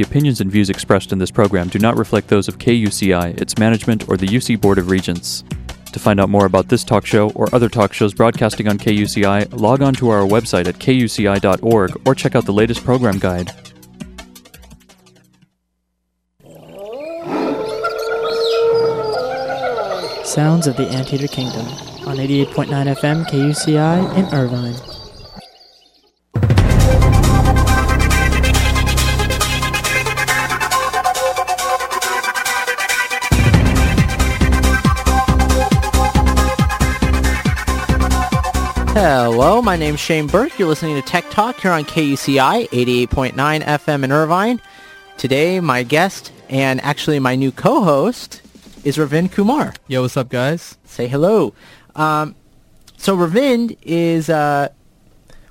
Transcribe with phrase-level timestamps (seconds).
[0.00, 3.58] The opinions and views expressed in this program do not reflect those of KUCI, its
[3.58, 5.44] management, or the UC Board of Regents.
[5.92, 9.60] To find out more about this talk show or other talk shows broadcasting on KUCI,
[9.60, 13.50] log on to our website at kuci.org or check out the latest program guide.
[20.24, 21.66] Sounds of the Anteater Kingdom
[22.08, 24.89] on 88.9 FM KUCI in Irvine.
[39.42, 40.58] Hello, my name's Shane Burke.
[40.58, 44.60] You're listening to Tech Talk here on KUCI 88.9 FM in Irvine.
[45.16, 48.42] Today, my guest and actually my new co-host
[48.84, 49.72] is Ravind Kumar.
[49.88, 50.76] Yo, what's up, guys?
[50.84, 51.54] Say hello.
[51.96, 52.34] Um,
[52.98, 54.68] so Ravind is, uh,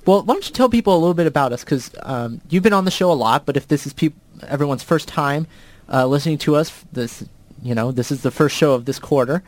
[0.06, 1.64] well, why don't you tell people a little bit about us?
[1.64, 4.14] Because um, you've been on the show a lot, but if this is peop-
[4.46, 5.48] everyone's first time
[5.92, 7.24] uh, listening to us, this,
[7.60, 9.42] you know, this is the first show of this quarter.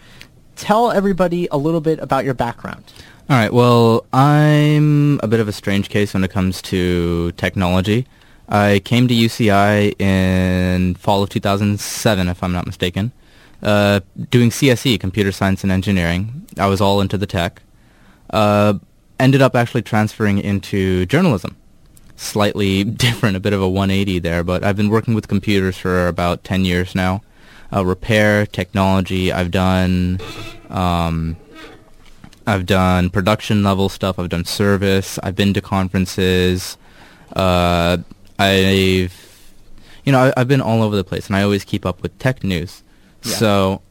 [0.56, 2.92] Tell everybody a little bit about your background.
[3.30, 3.52] All right.
[3.52, 8.06] Well, I'm a bit of a strange case when it comes to technology.
[8.48, 13.12] I came to UCI in fall of 2007, if I'm not mistaken,
[13.62, 14.00] uh,
[14.30, 16.46] doing CSE, Computer Science and Engineering.
[16.58, 17.62] I was all into the tech.
[18.28, 18.74] Uh,
[19.20, 21.56] ended up actually transferring into journalism.
[22.16, 26.08] Slightly different, a bit of a 180 there, but I've been working with computers for
[26.08, 27.22] about 10 years now.
[27.72, 30.20] Uh, repair, technology, I've done...
[30.68, 31.36] Um,
[32.46, 34.18] I've done production level stuff.
[34.18, 35.18] I've done service.
[35.22, 36.76] I've been to conferences.
[37.34, 37.98] Uh,
[38.38, 39.54] I've,
[40.04, 42.18] you know, I, have been all over the place, and I always keep up with
[42.18, 42.82] tech news.
[43.22, 43.34] Yeah.
[43.36, 43.82] So,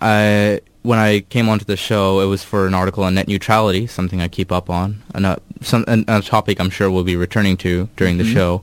[0.00, 3.86] I when I came onto the show, it was for an article on net neutrality,
[3.86, 7.16] something I keep up on, and a, some and a topic I'm sure we'll be
[7.16, 8.28] returning to during Mm-hmm.
[8.28, 8.62] the show.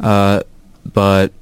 [0.00, 0.42] Uh,
[0.92, 1.32] but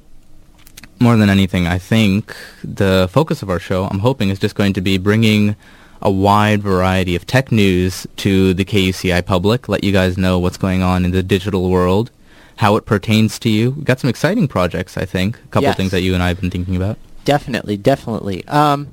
[0.99, 4.73] more than anything, I think the focus of our show, I'm hoping, is just going
[4.73, 5.55] to be bringing
[6.01, 10.57] a wide variety of tech news to the KUCI public, let you guys know what's
[10.57, 12.11] going on in the digital world,
[12.57, 13.71] how it pertains to you.
[13.71, 15.77] We've got some exciting projects, I think, a couple Yes.
[15.77, 16.97] things that you and I have been thinking about.
[17.25, 18.47] Definitely, definitely.
[18.47, 18.87] Um,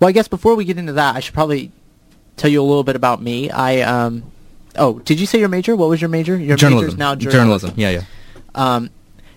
[0.00, 1.70] well, I guess before we get into that, I should probably
[2.36, 3.50] tell you a little bit about me.
[3.50, 4.24] I um,
[4.76, 5.76] oh, did you say your major?
[5.76, 6.32] What was your major?
[6.36, 6.88] Your major journalism.
[6.88, 7.72] is now journalism.
[7.76, 8.02] Yeah, yeah.
[8.54, 8.90] Um,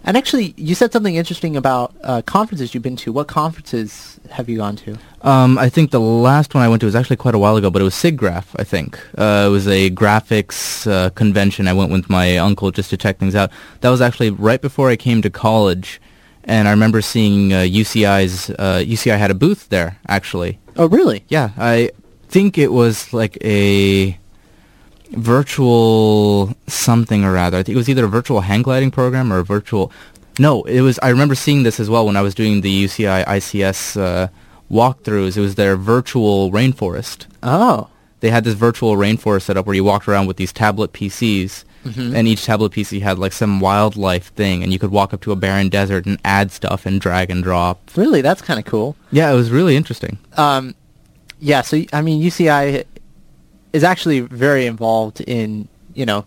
[0.03, 3.11] and actually, you said something interesting about uh, conferences you've been to.
[3.11, 4.97] What conferences have you gone to?
[5.21, 7.69] Um, I think the last one I went to was actually quite a while ago,
[7.69, 8.99] but it was SIGGRAPH, I think.
[9.17, 11.67] Uh, it was a graphics uh, convention.
[11.67, 13.51] I went with my uncle just to check things out.
[13.81, 16.01] That was actually right before I came to college,
[16.43, 18.49] and I remember seeing uh, UCI's.
[18.51, 20.59] Uh, UCI had a booth there, actually.
[20.77, 21.23] Oh, really?
[21.27, 21.91] Yeah, I
[22.27, 24.17] think it was like a
[25.11, 27.57] virtual something or rather.
[27.57, 29.91] I think it was either a virtual hang gliding program or a virtual.
[30.39, 30.99] No, it was.
[31.01, 34.27] I remember seeing this as well when I was doing the UCI ICS uh,
[34.71, 35.37] walkthroughs.
[35.37, 37.25] It was their virtual rainforest.
[37.43, 40.93] Oh, They had this virtual rainforest set up where you walked around with these tablet
[40.93, 45.21] PCs, and each tablet PC had like some wildlife thing, and you could walk up
[45.21, 47.79] to a barren desert and add stuff and drag and drop.
[47.95, 48.21] really?
[48.21, 48.95] That's kind of cool.
[49.11, 50.17] Yeah, it was really interesting.
[50.35, 50.73] Um,
[51.39, 51.61] yeah.
[51.61, 52.85] So I mean, UCI
[53.71, 56.25] is actually very involved in you know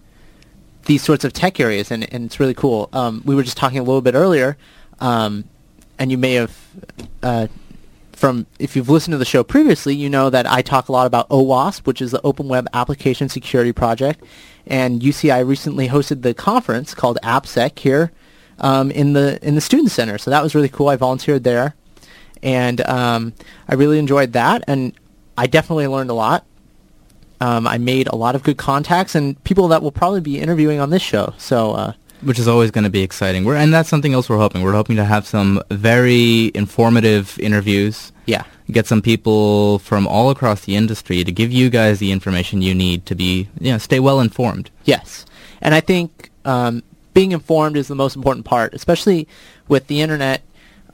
[0.89, 2.89] these sorts of tech areas, and, and it's really cool.
[2.93, 4.57] Um, we were just talking a little bit earlier,
[5.01, 5.45] um,
[5.99, 6.59] and you may have
[7.23, 7.47] uh,
[8.13, 11.07] from if you've listened to the show previously, you know that I talk a lot
[11.07, 14.25] about OWASP, which is the Open Web Application Security Project,
[14.67, 18.11] and UCI recently hosted the conference called AppSec here
[18.59, 20.17] um, in the in the Student Center.
[20.17, 20.89] So that was really cool.
[20.89, 21.75] I volunteered there,
[22.43, 23.35] and um,
[23.69, 24.95] I really enjoyed that, and
[25.37, 26.47] I definitely learned a lot.
[27.41, 30.81] Um, I made a lot of good contacts and people that will probably be interviewing
[30.81, 31.35] on this show.
[31.39, 33.45] So uh, which is always going to be exciting.
[33.45, 34.63] We're, and that's something else we're hoping.
[34.63, 40.65] We're hoping to have some very informative interviews, yeah, get some people from all across
[40.65, 44.01] the industry to give you guys the information you need to be, you know, stay
[44.01, 44.71] well informed.
[44.85, 45.27] Yes,
[45.61, 46.83] and I think um,
[47.15, 49.29] being informed is the most important part, especially
[49.69, 50.43] with the internet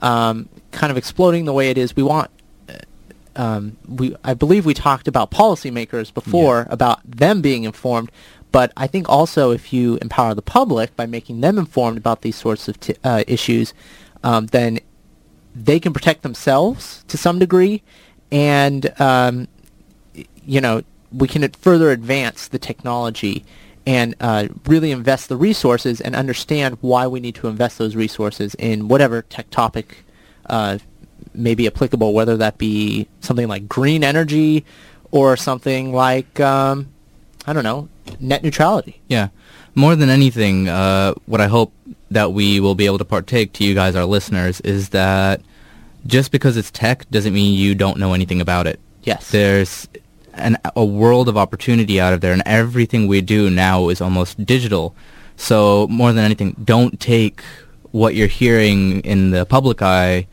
[0.01, 1.95] um, kind of exploding the way it is.
[1.95, 2.29] We want,
[3.35, 8.11] um, we I believe we talked about policymakers before about them being informed,
[8.51, 12.35] but I think also if you empower the public by making them informed about these
[12.35, 13.73] sorts of t- uh, issues,
[14.23, 14.79] um, then
[15.55, 17.81] they can protect themselves to some degree,
[18.31, 19.47] and um,
[20.45, 23.45] you know, we can further advance the technology
[23.87, 28.55] and uh, really invest the resources and understand why we need to invest those resources
[28.55, 30.03] in whatever tech topic
[30.47, 30.77] uh,
[31.37, 34.65] may be applicable, whether that be something like green energy
[35.11, 36.89] or something like, um,
[37.47, 37.89] I don't know,
[38.19, 39.01] net neutrality.
[39.07, 39.29] Yeah.
[39.75, 41.73] more than anything, uh, what I hope
[42.09, 45.41] that we will be able to partake to you guys, our listeners, is that
[46.07, 48.79] just because it's tech doesn't mean you don't know anything about it.
[49.03, 49.31] Yes.
[49.31, 49.87] There's
[50.33, 54.45] an, a world of opportunity out of there, and everything we do now is almost
[54.45, 54.95] digital.
[55.35, 57.41] So more than anything, don't take
[57.91, 60.27] what you're hearing in the public eye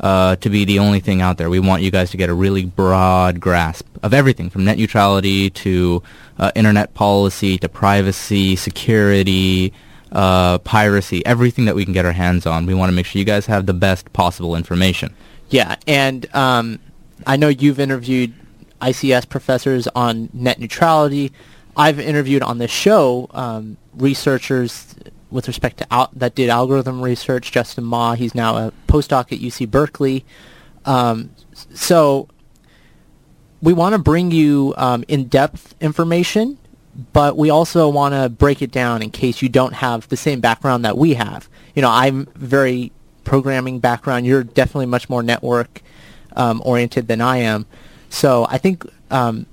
[0.00, 1.50] uh, to be the only thing out there.
[1.50, 5.50] We want you guys to get a really broad grasp of everything from net neutrality
[5.50, 6.02] to
[6.38, 9.72] uh, internet policy to privacy, security,
[10.12, 12.66] uh, piracy, everything that we can get our hands on.
[12.66, 15.14] We want to make sure you guys have the best possible information.
[15.50, 16.78] Yeah, and um,
[17.26, 18.32] I know you've interviewed
[18.80, 21.32] ICS professors on net neutrality.
[21.76, 24.94] I've interviewed on this show um, researchers
[25.30, 27.52] with respect to al- that did algorithm research.
[27.52, 30.24] Justin Ma, he's now a postdoc at UC Berkeley.
[30.84, 31.30] Um,
[31.74, 32.28] so
[33.62, 36.58] we want to bring you um, in-depth information,
[37.12, 40.40] but we also want to break it down in case you don't have the same
[40.40, 41.48] background that we have.
[41.74, 42.92] You know, I'm very
[43.24, 44.26] programming background.
[44.26, 45.82] You're definitely much more network
[46.34, 47.66] um, oriented than I am.
[48.08, 49.46] So I think um,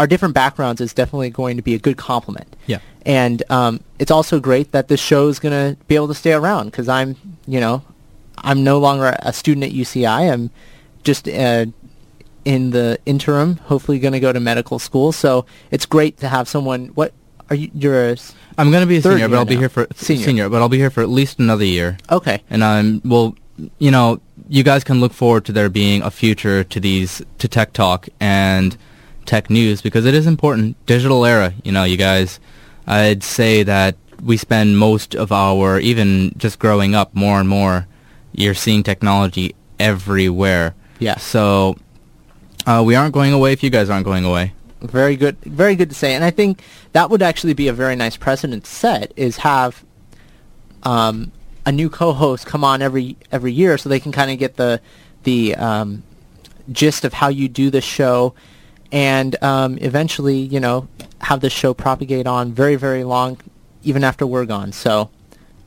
[0.00, 2.56] our different backgrounds is definitely going to be a good complement.
[2.66, 2.78] Yeah.
[3.04, 6.32] And um, it's also great that this show is going to be able to stay
[6.32, 7.16] around because I'm,
[7.46, 7.82] you know,
[8.38, 10.32] I'm no longer a student at UCI.
[10.32, 10.50] I'm
[11.04, 11.66] just uh,
[12.46, 15.12] in the interim, hopefully going to go to medical school.
[15.12, 16.86] So it's great to have someone.
[16.94, 17.12] What
[17.50, 17.70] are you?
[17.74, 18.16] You're a
[18.56, 20.48] I'm going to be a senior, but I'll be here for Senior.
[20.48, 21.98] but I'll be here for at least another year.
[22.10, 22.42] okay.
[22.48, 23.36] And I'm well,
[23.78, 27.48] you know, you guys can look forward to there being a future to these to
[27.48, 28.78] tech talk and
[29.30, 30.74] tech news because it is important.
[30.86, 32.40] Digital era, you know, you guys.
[32.86, 37.86] I'd say that we spend most of our even just growing up more and more.
[38.32, 40.74] You're seeing technology everywhere.
[40.98, 41.16] Yeah.
[41.18, 41.78] So
[42.66, 44.52] uh, we aren't going away if you guys aren't going away.
[44.80, 46.14] Very good, very good to say.
[46.14, 49.84] And I think that would actually be a very nice precedent to set is have
[50.82, 51.30] um,
[51.64, 54.80] a new co-host come on every every year so they can kind of get the
[55.22, 56.02] the um,
[56.72, 58.34] gist of how you do the show,
[58.92, 60.88] and um, eventually, you know,
[61.20, 63.38] have the show propagate on very very long,
[63.82, 64.72] even after we're gone.
[64.72, 65.10] So,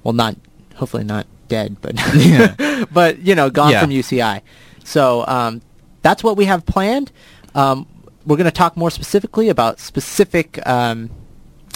[0.03, 0.35] well, not
[0.75, 2.85] hopefully not dead, but Yeah.
[2.91, 3.81] but you know, gone Yeah.
[3.81, 4.41] from UCI.
[4.83, 5.61] So um,
[6.01, 7.11] that's what we have planned.
[7.55, 7.87] Um,
[8.25, 11.09] we're going to talk more specifically about specific, um,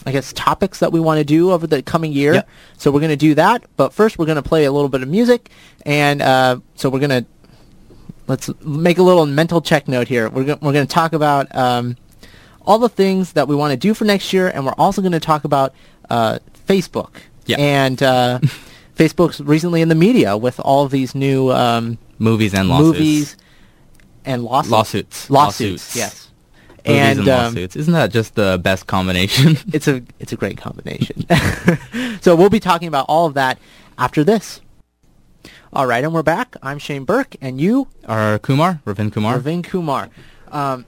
[0.06, 2.34] I guess, topics that we want to do over the coming year.
[2.36, 2.50] Yep.
[2.78, 3.66] So we're going to do that.
[3.76, 5.50] But first, we're going to play a little bit of music,
[5.86, 7.26] and uh, so we're going to
[8.28, 10.30] let's make a little mental check note here.
[10.30, 11.98] We're go- we're going to talk about um,
[12.66, 15.14] all the things that we want to do for next year, and we're also going
[15.14, 15.74] to talk about
[16.10, 17.16] uh, Facebook.
[17.46, 17.58] Yeah.
[17.60, 18.40] And uh,
[18.96, 22.98] Facebook's recently in the media with all of these new um, Movies and lawsuits.
[22.98, 23.38] movies
[24.26, 24.72] and lawsuits.
[24.72, 25.30] Lawsuits.
[25.30, 25.96] Lawsuits.
[25.96, 26.30] Yes.
[26.86, 27.76] Movies and, and um, lawsuits.
[27.76, 29.58] Isn't that just the best combination?
[29.74, 31.26] it's a it's a great combination.
[32.22, 33.60] so we'll be talking about all of that
[33.98, 34.62] after this.
[35.74, 36.56] All right, and we're back.
[36.64, 39.38] I'm Shane Burke, and you, are Kumar, Ravind Kumar.
[39.40, 40.10] Ravind Kumar.
[40.50, 40.86] Um,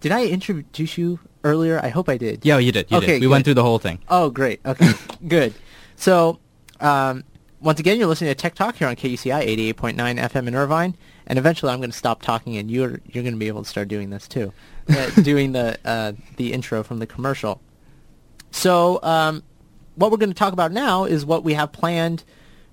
[0.00, 1.78] did I introduce you earlier?
[1.82, 2.44] I hope I did.
[2.44, 2.90] Yeah, you did.
[2.90, 3.14] You Okay, did.
[3.16, 3.28] We good.
[3.30, 3.98] went through the whole thing.
[4.08, 4.60] Oh, great.
[4.64, 4.92] Okay,
[5.28, 5.54] good.
[5.96, 6.38] So,
[6.80, 7.24] um,
[7.60, 10.96] once again, you're listening to Tech Talk here on KUCI 88.9 FM in Irvine,
[11.26, 13.68] and eventually I'm going to stop talking, and you're you're going to be able to
[13.68, 14.52] start doing this too,
[14.88, 17.60] uh, doing the uh, the intro from the commercial.
[18.52, 19.42] So, um,
[19.96, 22.24] what we're going to talk about now is what we have planned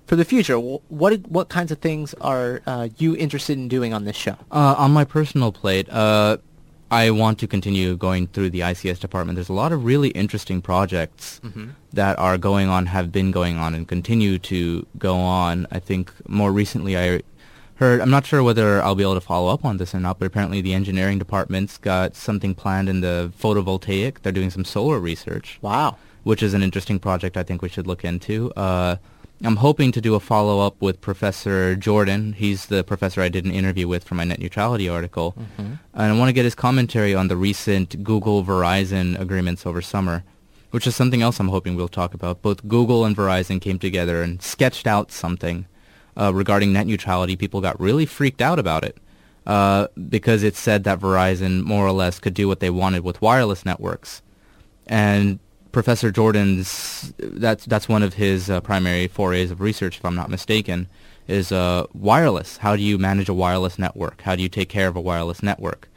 [0.06, 0.58] for the future.
[0.58, 4.36] What what kinds of things are uh, you interested in doing on this show?
[4.50, 6.38] Uh, on my personal plate, uh,
[6.90, 9.36] I want to continue going through the ICS department.
[9.36, 11.40] There's a lot of really interesting projects
[11.92, 15.66] that are going on, have been going on, and continue to go on.
[15.72, 17.22] I think more recently I
[17.76, 20.18] heard, I'm not sure whether I'll be able to follow up on this or not,
[20.20, 24.22] but apparently the engineering department's got something planned in the photovoltaic.
[24.22, 25.58] They're doing some solar research.
[25.62, 25.96] Wow.
[26.22, 28.52] which is an interesting project I think we should look into.
[28.56, 28.96] Uh,
[29.44, 32.32] I'm hoping to do a follow-up with Professor Jordan.
[32.32, 35.34] He's the professor I did an interview with for my net neutrality article.
[35.58, 40.24] And I want to get his commentary on the recent Google-Verizon agreements over summer,
[40.70, 42.40] which is something else I'm hoping we'll talk about.
[42.40, 45.66] Both Google and Verizon came together and sketched out something
[46.16, 47.36] uh, regarding net neutrality.
[47.36, 48.96] People got really freaked out about it
[49.46, 53.20] uh, because it said that Verizon more or less could do what they wanted with
[53.20, 54.22] wireless networks
[54.86, 55.38] and
[55.72, 60.30] Professor Jordan's that's that's one of his uh, primary forays of research, if I'm not
[60.30, 60.88] mistaken,
[61.28, 62.58] is uh, wireless.
[62.58, 64.22] How do you manage a wireless network?
[64.22, 65.88] How do you take care of a wireless network?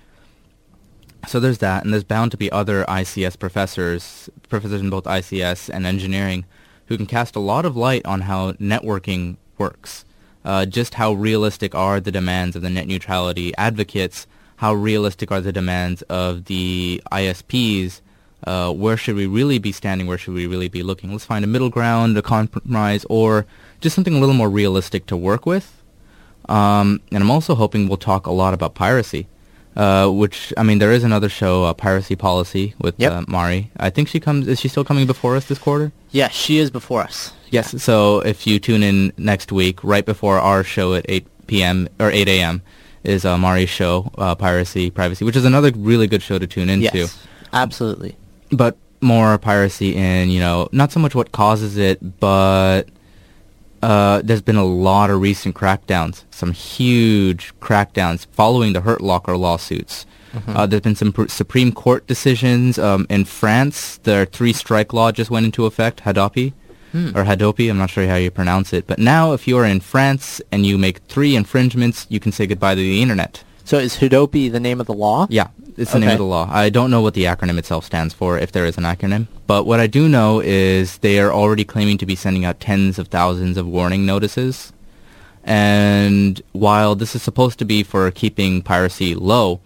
[1.27, 5.69] So there's that, and there's bound to be other ICS professors, professors in both ICS
[5.69, 6.45] and engineering,
[6.87, 10.05] who can cast a lot of light on how networking works.
[10.45, 14.25] Uh, just how realistic are the demands of the net neutrality advocates?
[14.57, 18.01] How realistic are the demands of the ISPs
[18.45, 20.07] Uh, where should we really be standing?
[20.07, 21.11] Where should we really be looking?
[21.11, 23.45] Let's find a middle ground, a compromise, or
[23.81, 25.75] just something a little more realistic to work with.
[26.47, 29.27] Um, and I'm also hoping we'll talk a lot about piracy,
[29.75, 33.11] uh, which I mean there is another show, uh, Piracy Policy, with Yep.
[33.11, 33.71] uh, Mari.
[33.77, 34.47] I think she comes.
[34.47, 35.91] Is she still coming before us this quarter?
[36.11, 37.33] Yes, she is before us.
[37.51, 37.81] Yes.
[37.83, 41.87] So if you tune in next week, right before our show at 8 p.m.
[41.99, 42.61] or 8 a.m.
[43.03, 46.69] is uh, Mari's show, uh, Piracy Privacy, which is another really good show to tune
[46.69, 46.97] into.
[46.97, 48.15] Yes, absolutely.
[48.51, 52.83] But more piracy in you know not so much what causes it, but
[53.81, 59.37] uh, there's been a lot of recent crackdowns, some huge crackdowns following the Hurt Locker
[59.37, 60.05] lawsuits.
[60.47, 63.97] Uh, there's been some pr- Supreme Court decisions um, in France.
[64.03, 66.53] The three-strike law just went into effect, Hadopi,
[67.15, 67.69] or Hadopi.
[67.69, 68.85] I'm not sure how you pronounce it.
[68.85, 72.45] But now, if you are in France and you make three infringements, you can say
[72.45, 73.43] goodbye to the internet.
[73.69, 75.27] So is Hadopi the name of the law?
[75.29, 76.49] Yeah, it's the name of the law.
[76.49, 79.27] I don't know what the acronym itself stands for, if there is an acronym.
[79.45, 82.97] But what I do know is they are already claiming to be sending out tens
[82.97, 84.73] of thousands of warning notices.
[85.43, 89.59] And while this is supposed to be for keeping piracy low,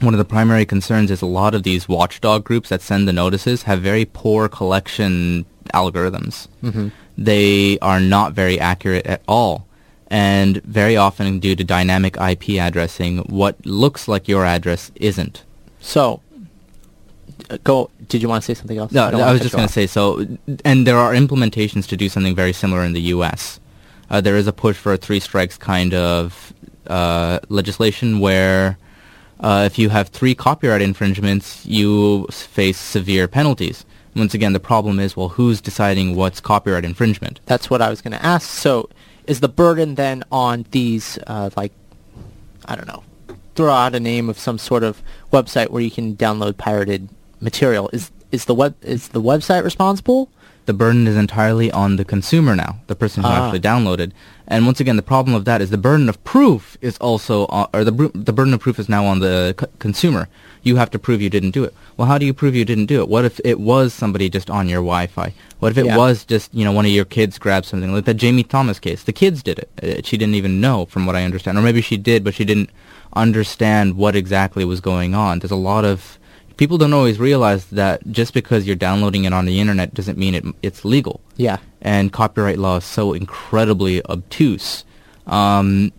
[0.00, 3.12] one of the primary concerns is a lot of these watchdog groups that send the
[3.12, 6.48] notices have very poor collection algorithms.
[6.60, 6.88] Mm-hmm.
[7.16, 9.68] They are not very accurate at all.
[10.12, 15.42] And very often due to dynamic IP addressing, what looks like your address isn't.
[15.80, 16.20] So,
[17.48, 17.88] uh, go.
[18.08, 18.92] Did you want to say something else?
[18.92, 20.26] No, don't I, was just going to say so,
[20.66, 23.58] and there are implementations to do something very similar in the U.S.
[24.10, 26.52] Uh, there is a push for a three strikes kind of
[26.88, 28.76] uh, legislation where
[29.40, 33.86] uh, if you have three copyright infringements, you face severe penalties.
[34.14, 37.40] Once again, the problem is, well, who's deciding what's copyright infringement?
[37.46, 38.46] That's what I was going to ask.
[38.48, 38.90] So,
[39.26, 41.72] is the burden then on these, uh, like,
[42.66, 43.02] I don't know,
[43.54, 45.02] throw out a name of some sort of
[45.32, 47.08] website where you can download pirated
[47.40, 47.90] material?
[47.92, 50.28] Is is the web is the website responsible?
[50.64, 53.46] the burden is entirely on the consumer now, the person who Ah.
[53.46, 54.12] actually downloaded.
[54.46, 57.66] And once again, the problem of that is the burden of proof is also, on,
[57.74, 60.28] or the the burden of proof is now on the c- consumer.
[60.64, 61.74] You have to prove you didn't do it.
[61.96, 63.08] Well, how do you prove you didn't do it?
[63.08, 65.34] What if it was somebody just on your Wi-Fi?
[65.58, 65.96] What if it Yeah.
[65.96, 69.02] was just you know one of your kids grabbed something like that Jammie Thomas case?
[69.02, 69.68] The kids did it.
[69.82, 72.44] Uh, She didn't even know, from what I understand, or maybe she did, but she
[72.44, 72.70] didn't
[73.14, 75.38] understand what exactly was going on.
[75.40, 76.18] There's a lot of
[76.56, 80.34] people don't always realize that just because you're downloading it on the internet doesn't mean
[80.34, 81.20] it it's legal.
[81.36, 81.58] Yeah.
[81.80, 84.84] And copyright law is so incredibly obtuse.
[85.26, 85.92] Um,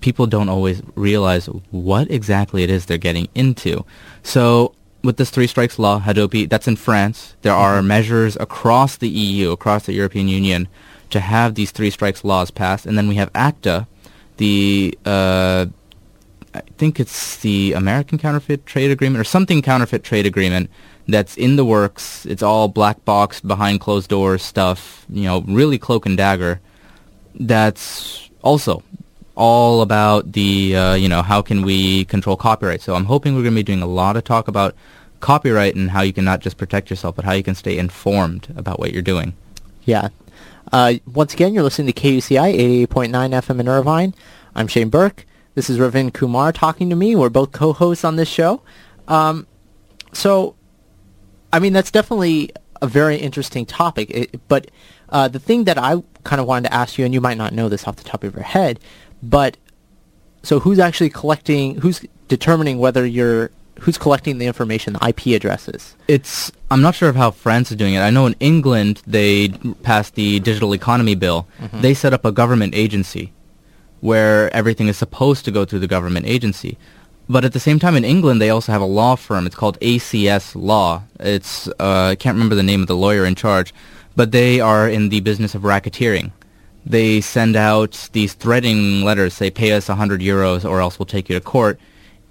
[0.00, 3.84] people don't always realize what exactly it is they're getting into.
[4.22, 7.36] So with this three strikes law, Hadopi, that's in France.
[7.42, 10.68] There are measures across the EU, across the European Union,
[11.10, 12.86] to have these three strikes laws passed.
[12.86, 13.86] And then we have ACTA,
[14.36, 15.66] the uh,
[16.54, 20.70] I think it's the American Counterfeit Trade Agreement or something counterfeit trade agreement
[21.06, 22.24] that's in the works.
[22.26, 26.60] It's all black box behind closed doors stuff, you know, really cloak and dagger.
[27.34, 28.82] That's also
[29.36, 32.80] all about the, uh, you know, how can we control copyright.
[32.80, 34.74] So I'm hoping we're going to be doing a lot of talk about
[35.20, 38.48] copyright and how you can not just protect yourself, but how you can stay informed
[38.56, 39.34] about what you're doing.
[39.84, 40.08] Yeah.
[40.72, 44.14] Uh, once again, you're listening to KUCI 88.9 FM in Irvine.
[44.54, 45.26] I'm Shane Burke.
[45.54, 47.14] This is Ravind Kumar talking to me.
[47.14, 48.62] We're both co-hosts on this show.
[49.06, 49.46] Um,
[50.12, 50.56] so,
[51.52, 52.50] I mean, that's definitely
[52.82, 54.10] a very interesting topic.
[54.10, 54.70] It, but
[55.08, 57.52] uh, the thing that I kind of wanted to ask you, and you might not
[57.52, 58.80] know this off the top of your head,
[59.30, 59.56] but
[60.42, 65.96] so who's actually collecting, who's determining whether you're, who's collecting the information, the IP addresses?
[66.08, 68.00] It's I'm not sure of how France is doing it.
[68.00, 69.48] I know in England they
[69.82, 71.46] passed the digital economy bill.
[71.72, 73.32] They set up a government agency
[74.00, 76.78] where everything is supposed to go through the government agency.
[77.28, 79.46] But at the same time in England they also have a law firm.
[79.46, 81.02] It's called ACS Law.
[81.18, 83.74] It's uh, I can't remember the name of the lawyer in charge,
[84.14, 86.30] but they are in the business of racketeering.
[86.86, 91.28] They send out these threatening letters, say pay us 100 euros or else we'll take
[91.28, 91.80] you to court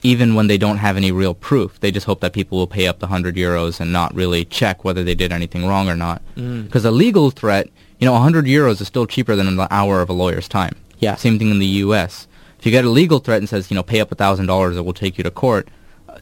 [0.05, 1.79] even when they don't have any real proof.
[1.79, 4.83] They just hope that people will pay up the 100 euros and not really check
[4.83, 6.21] whether they did anything wrong or not.
[6.35, 7.67] Because a legal threat,
[7.99, 10.75] you know, 100 euros is still cheaper than an hour of a lawyer's time.
[10.99, 11.15] Yeah.
[11.15, 12.27] Same thing in the U.S.
[12.59, 14.93] If you get a legal threat and says, you know, pay up $1,000 or we'll
[14.93, 15.67] take you to court,
[16.07, 16.19] uh,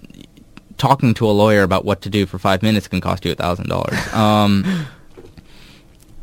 [0.78, 4.14] talking to a lawyer about what to do for five minutes can cost you $1,000.
[4.18, 4.88] Um,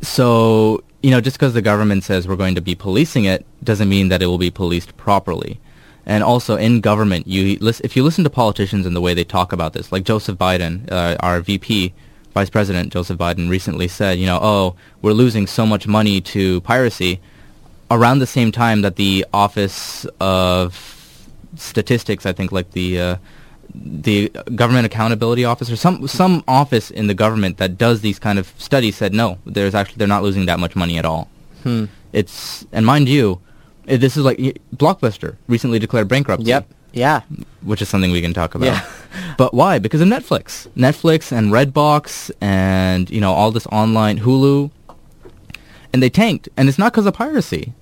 [0.01, 3.89] so, you know, just because the government says we're going to be policing it doesn't
[3.89, 5.59] mean that it will be policed properly.
[6.05, 9.53] And also in government, you if you listen to politicians and the way they talk
[9.53, 11.93] about this, like Joseph Biden, uh, our VP,
[12.33, 16.61] Vice President Joseph Biden recently said, you know, oh, we're losing so much money to
[16.61, 17.19] piracy
[17.91, 23.15] around the same time that the Office of Statistics, I think, like the uh,
[23.73, 28.37] the government accountability office or some some office in the government that does these kind
[28.37, 31.29] of studies said no, there's actually they're not losing that much money at all.
[31.63, 31.85] Hmm.
[32.13, 33.39] It's and mind you,
[33.87, 34.37] eh, this is like
[34.75, 36.49] Blockbuster recently declared bankruptcy.
[36.49, 36.67] Yep.
[36.93, 37.21] Yeah.
[37.61, 38.65] which is something we can talk about.
[38.65, 38.85] Yeah.
[39.37, 39.79] but why?
[39.79, 44.71] Because of Netflix, Netflix and Redbox, and you know all this online Hulu,
[45.93, 47.73] and they tanked, and it's not because of piracy.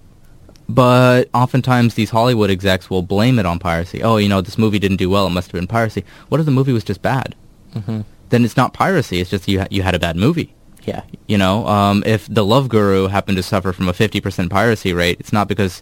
[0.70, 4.04] But oftentimes these Hollywood execs will blame it on piracy.
[4.04, 6.06] Oh, you know, this movie didn't do well; it must have been piracy.
[6.30, 7.36] What if the movie was just bad?
[7.74, 10.54] hmm Then it's not piracy; it's just you ha- you had a bad movie.
[10.84, 11.02] Yeah.
[11.28, 15.18] You know, um, if the Love Guru happened to suffer from a 50% piracy rate,
[15.20, 15.82] it's not because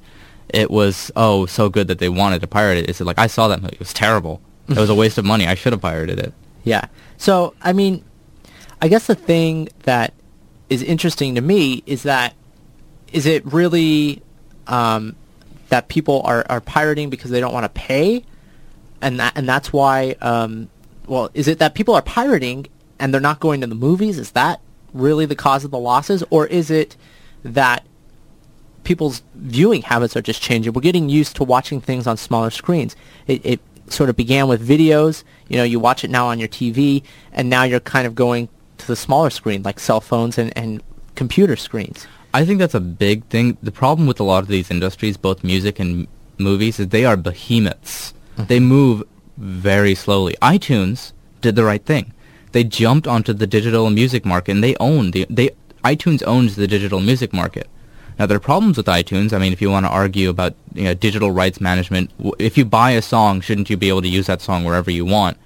[0.50, 2.90] it was oh so good that they wanted to pirate it.
[2.90, 4.40] It's like I saw that movie; it was terrible.
[4.70, 5.48] It was a waste of money.
[5.48, 6.34] I should have pirated it.
[6.64, 6.88] Yeah.
[7.18, 8.04] So, I mean,
[8.82, 10.14] I guess the thing that
[10.70, 12.36] is interesting to me is that
[13.14, 14.22] is it really
[14.68, 15.16] um,
[15.70, 18.24] that people are, are pirating because they don't want to pay,
[19.02, 20.16] and that and that's why.
[20.22, 20.70] Um,
[21.08, 22.68] well, is it that people are pirating
[23.00, 24.20] and they're not going to the movies?
[24.20, 24.60] Is that
[24.94, 26.98] really the cause of the losses, or is it
[27.44, 27.86] that
[28.88, 30.72] people's viewing habits are just changing.
[30.72, 32.96] We're getting used to watching things on smaller screens.
[33.28, 33.60] It, it
[33.90, 35.26] sort of began with videos.
[35.50, 38.48] You know, you watch it now on your TV, and now you're kind of going
[38.78, 40.82] to the smaller screen, like cell phones and, and
[41.16, 42.08] computer screens.
[42.38, 43.58] I think that's a big thing.
[43.64, 47.18] The problem with a lot of these industries, both music and movies, is they are
[47.18, 48.14] behemoths.
[48.14, 48.46] Mm-hmm.
[48.46, 49.04] They move
[49.38, 50.36] very slowly.
[50.40, 52.14] iTunes did the right thing.
[52.52, 55.50] They jumped onto the digital music market, and they own the they
[55.84, 57.68] iTunes owns the digital music market.
[58.20, 59.34] Now there are problems with iTunes.
[59.34, 62.66] I mean, if you want to argue about you know, digital rights management, if you
[62.66, 65.38] buy a song, shouldn't you be able to use that song wherever you want?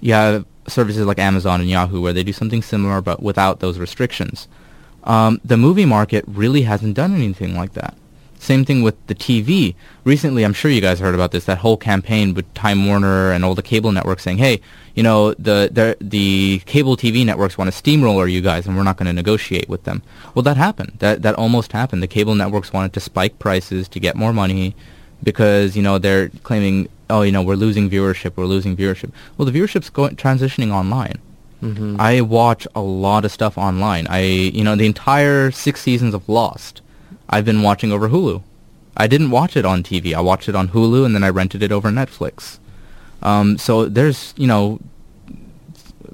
[0.00, 3.80] You have services like Amazon and Yahoo where they do something similar, but without those
[3.80, 4.46] restrictions.
[5.08, 7.96] Um, the movie market really hasn't done anything like that.
[8.38, 9.74] Same thing with the TV.
[10.04, 13.44] Recently, I'm sure you guys heard about this, that whole campaign with Time Warner and
[13.44, 14.60] all the cable networks saying, hey,
[14.94, 18.84] you know, the, the, the cable TV networks want to steamroller you guys and we're
[18.84, 20.02] not going to negotiate with them.
[20.34, 20.92] Well, that happened.
[21.00, 22.02] That, that almost happened.
[22.02, 24.76] The cable networks wanted to spike prices to get more money
[25.22, 29.10] because, you know, they're claiming, oh, you know, we're losing viewership, we're losing viewership.
[29.36, 31.18] Well, the viewership's going, transitioning online.
[31.62, 31.96] Mm-hmm.
[31.98, 34.06] I watch a lot of stuff online.
[34.08, 36.80] I, you know, the entire six seasons of Lost,
[37.28, 38.42] I've been watching over Hulu.
[38.96, 40.14] I didn't watch it on TV.
[40.14, 42.58] I watched it on Hulu, and then I rented it over Netflix.
[43.22, 44.80] Um, so there's, you know,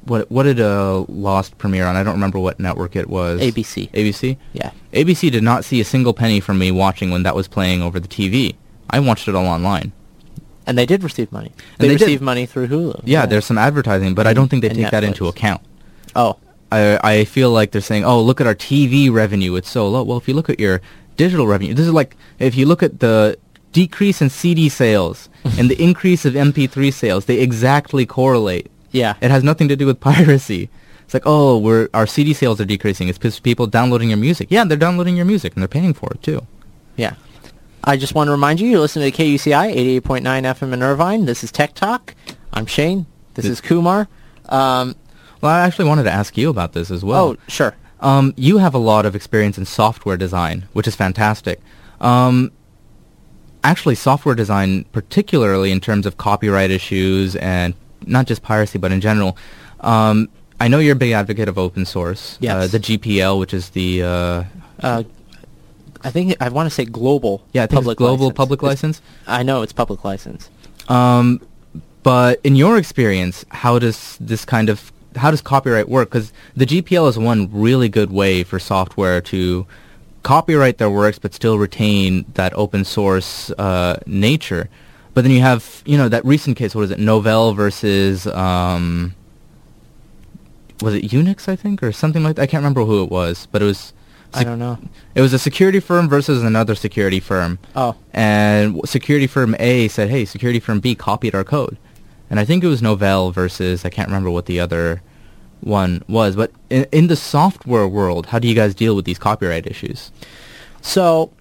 [0.04, 1.96] what what did uh, Lost premiere on?
[1.96, 3.40] I don't remember what network it was.
[3.40, 3.90] ABC.
[3.92, 4.36] ABC.
[4.52, 4.70] Yeah.
[4.92, 7.98] ABC did not see a single penny from me watching when that was playing over
[7.98, 8.54] the TV.
[8.90, 9.92] I watched it all online.
[10.66, 11.52] And they did receive money.
[11.78, 13.02] And They, they received money through Hulu.
[13.04, 15.60] Yeah, there's some advertising, but I don't think they And take that into account.
[16.16, 16.36] Oh,
[16.72, 20.02] I I feel like they're saying, "Oh, look at our TV revenue; it's so low."
[20.02, 20.80] Well, if you look at your
[21.16, 23.36] digital revenue, this is like if you look at the
[23.72, 28.70] decrease in CD sales and the increase of MP3 sales, they exactly correlate.
[28.92, 29.14] yeah.
[29.20, 30.70] It has nothing to do with piracy.
[31.04, 33.08] It's like, "Oh, we're our CD sales are decreasing.
[33.08, 36.08] It's because people downloading your music." Yeah, they're downloading your music and they're paying for
[36.14, 36.40] it too.
[36.96, 37.14] Yeah.
[37.86, 41.26] I just want to remind you, you're listening to KUCI 88.9 FM in Irvine.
[41.26, 42.14] This is Tech Talk.
[42.52, 43.04] I'm Shane.
[43.34, 44.08] This is Kumar.
[44.48, 44.94] Um,
[45.42, 47.30] Well, I actually wanted to ask you about this as well.
[47.30, 47.74] oh, sure.
[48.00, 51.60] Um, you have a lot of experience in software design, which is fantastic.
[52.00, 52.50] Um,
[53.62, 57.74] actually, software design, particularly in terms of copyright issues and
[58.06, 59.36] not just piracy, but in general,
[59.80, 60.28] um,
[60.60, 62.38] I know you're a big advocate of open source.
[62.40, 62.54] Yes.
[62.54, 64.44] Uh, the GPL, which is the uh,
[64.80, 65.02] Uh,
[66.04, 67.42] I think I want to say global.
[67.52, 68.36] yeah, I think it's public global license.
[68.36, 69.02] public It's- license.
[69.26, 70.50] I know it's public license.
[70.88, 71.40] Um,
[72.02, 76.10] but in your experience, how does this kind of how does copyright work?
[76.10, 79.64] Because the GPL is one really good way for software to
[80.24, 84.68] copyright their works, but still retain that open source uh, nature.
[85.14, 86.74] But then you have, you know, that recent case.
[86.74, 86.98] What is it?
[86.98, 89.14] Novell versus um,
[90.82, 91.48] was it Unix?
[91.48, 92.42] I think, or something like that.
[92.42, 93.92] I can't remember who it was, but it was.
[94.34, 94.78] I don't know.
[95.14, 100.10] It was a security firm versus another security firm Oh, and security firm A said,
[100.10, 101.76] "Hey, security firm B copied our code,"
[102.30, 105.02] and I think it was Novell versus I can't remember what the other
[105.60, 106.36] one was.
[106.36, 110.10] But in, in the software world, how do you guys deal with these copyright issues?
[110.82, 111.32] so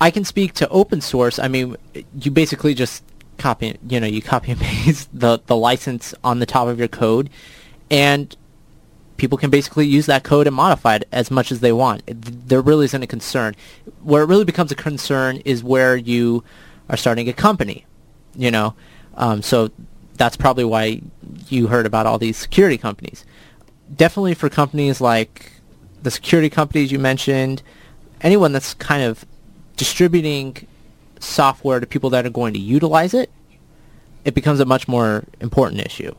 [0.00, 1.38] I can speak to open source.
[1.38, 1.76] I mean,
[2.18, 3.04] you basically just
[3.38, 6.88] copy, you know, you copy and paste the, the license on the top of your
[6.88, 7.28] code,
[7.90, 8.34] and
[9.16, 12.02] people can basically use that code and modify it as much as they want.
[12.06, 13.54] There really isn't a concern.
[14.02, 16.44] Where it really becomes a concern is where you
[16.88, 17.86] are starting a company,
[18.34, 18.74] you know.
[19.16, 19.70] Um, so
[20.14, 21.02] that's probably why
[21.48, 23.24] you heard about all these security companies.
[23.94, 25.52] Definitely for companies like
[26.02, 27.62] the security companies you mentioned,
[28.20, 29.24] anyone that's kind of
[29.76, 30.66] distributing
[31.20, 33.30] software to people that are going to utilize it,
[34.24, 36.14] it becomes a much more important issue.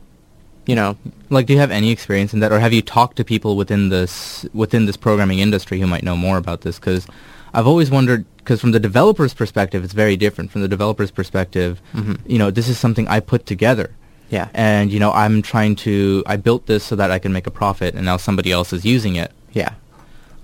[0.66, 0.96] You know,
[1.30, 3.88] Like, do you have any experience in that, or have you talked to people within
[3.88, 6.78] this within this programming industry who might know more about this?
[6.78, 7.06] Because
[7.54, 10.50] I've always wondered, because from the developer's perspective, it's very different.
[10.50, 12.18] From the developer's perspective, Mhm.
[12.26, 13.90] you know, this is something I put together,
[14.30, 17.46] yeah, and you know, I'm trying to, I built this so that I can make
[17.46, 19.30] a profit, and now somebody else is using it.
[19.52, 19.70] yeah.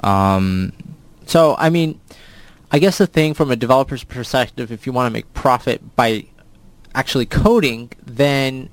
[0.02, 0.72] Um,
[1.26, 2.00] So, I mean,
[2.72, 6.24] I guess the thing from a developer's perspective, if you want to make profit by
[6.94, 8.68] actually coding, then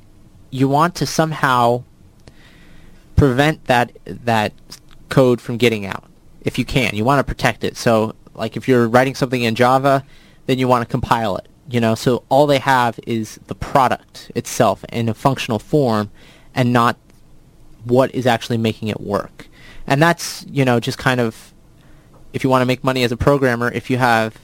[0.50, 1.84] you want to somehow
[3.16, 4.54] prevent that that
[5.10, 6.06] code from getting out.
[6.42, 7.78] If you can, you want to protect it.
[7.78, 10.06] So, like if you're writing something in Java,
[10.46, 11.48] then you want to compile it.
[11.70, 16.10] You know, so all they have is the product itself in a functional form,
[16.56, 16.98] and not
[17.84, 19.48] what is actually making it work.
[19.86, 21.54] And that's, you know, just kind of
[22.34, 24.38] if you want to make money as a programmer, if you have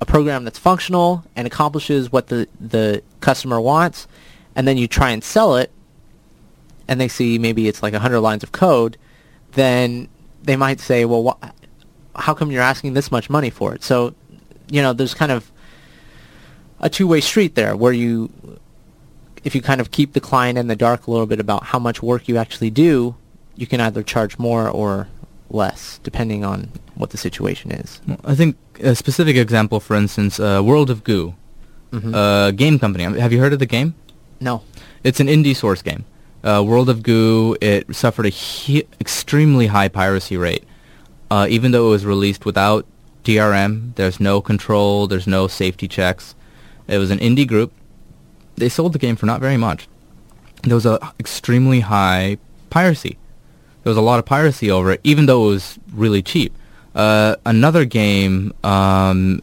[0.00, 4.06] a program that's functional and accomplishes what the, the customer wants,
[4.58, 5.70] and then you try and sell it,
[6.88, 8.96] and they see maybe it's like 100 lines of code,
[9.52, 10.08] then
[10.42, 13.84] they might say, well, wh- how come you're asking this much money for it?
[13.84, 14.14] So,
[14.68, 15.52] you know, there's kind of
[16.80, 18.30] a two-way street there where you,
[19.44, 21.78] if you kind of keep the client in the dark a little bit about how
[21.78, 23.14] much work you actually do,
[23.54, 25.06] you can either charge more or
[25.50, 28.00] less, depending on what the situation is.
[28.24, 31.34] I think a specific example, for instance, uh, World of Goo,
[31.92, 32.12] Mhm.
[32.48, 33.04] a game company.
[33.04, 33.94] Have you heard of the game?
[34.40, 34.62] No.
[35.04, 36.04] It's an indie source game.
[36.42, 40.64] Uh, World of Goo, it suffered a he- extremely high piracy rate.
[41.30, 42.86] Uh, even though it was released without
[43.24, 46.34] DRM, there's no control, there's no safety checks.
[46.86, 47.72] It was an indie group.
[48.56, 49.88] They sold the game for not very much.
[50.62, 52.38] There was a extremely high
[52.70, 53.18] piracy.
[53.82, 56.54] There was a lot of piracy over it, even though it was really cheap.
[56.94, 59.42] Uh, another game, um,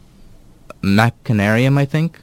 [0.82, 2.20] Machinarium, I think.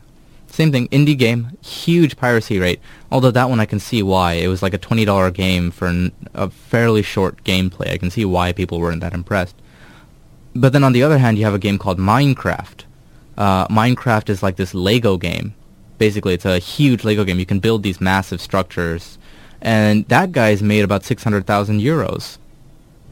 [0.53, 2.79] Same thing, indie game, huge piracy rate.
[3.11, 4.33] Although that one I can see why.
[4.33, 7.89] It was like a $20 game for an, a fairly short gameplay.
[7.89, 9.55] I can see why people weren't that impressed.
[10.53, 12.83] But then on the other hand, you have a game called Minecraft.
[13.35, 15.55] Uh, Minecraft is like this Lego game.
[15.97, 17.39] Basically, it's a huge Lego game.
[17.39, 19.17] You can build these massive structures.
[19.59, 22.37] And that guy's made about 600,000 euros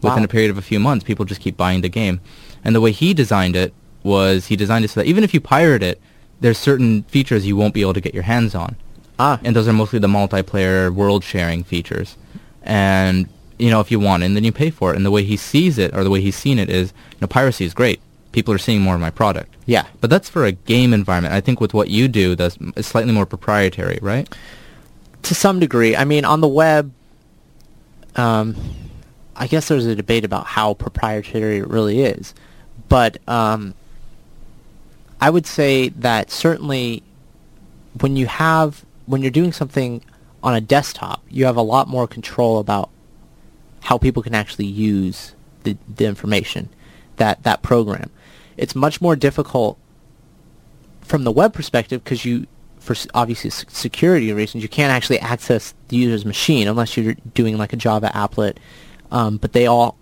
[0.03, 0.25] within Wow.
[0.25, 1.03] a period of a few months.
[1.03, 2.21] People just keep buying the game.
[2.63, 3.73] And the way he designed it
[4.03, 5.99] was he designed it so that even if you pirate it,
[6.41, 8.75] there's certain features you won't be able to get your hands on.
[9.19, 12.17] Ah, And those are mostly the multiplayer world sharing features.
[12.63, 13.27] And,
[13.59, 14.97] you know, if you want it, and then you pay for it.
[14.97, 17.27] And the way he sees it, or the way he's seen it is, you know,
[17.27, 17.99] piracy is great.
[18.31, 19.53] People are seeing more of my product.
[19.65, 19.85] yeah.
[19.99, 21.33] But that's for a game environment.
[21.33, 24.27] I think with what you do, that's it's slightly more proprietary, right?
[25.23, 25.95] To some degree.
[25.95, 26.91] I mean, on the web,
[28.15, 28.55] um,
[29.35, 32.33] I guess there's a debate about how proprietary it really is.
[32.89, 33.73] But um,
[35.21, 37.03] I would say that certainly
[37.99, 40.03] when you have, when you're doing something
[40.41, 42.89] on a desktop, you have a lot more control about
[43.81, 46.69] how people can actually use the, the information,
[47.17, 48.09] that, that program.
[48.57, 49.77] It's much more difficult
[51.01, 52.47] from the web perspective because you
[52.79, 57.73] for obviously security reasons you can't actually access the user's machine unless you're doing like
[57.73, 58.57] a java applet
[59.11, 59.97] um, but they all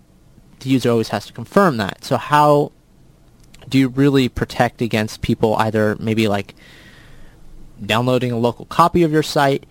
[0.60, 2.72] the user always has to confirm that so how
[3.70, 6.54] do you really protect against people either maybe like
[7.84, 9.64] downloading a local copy of your site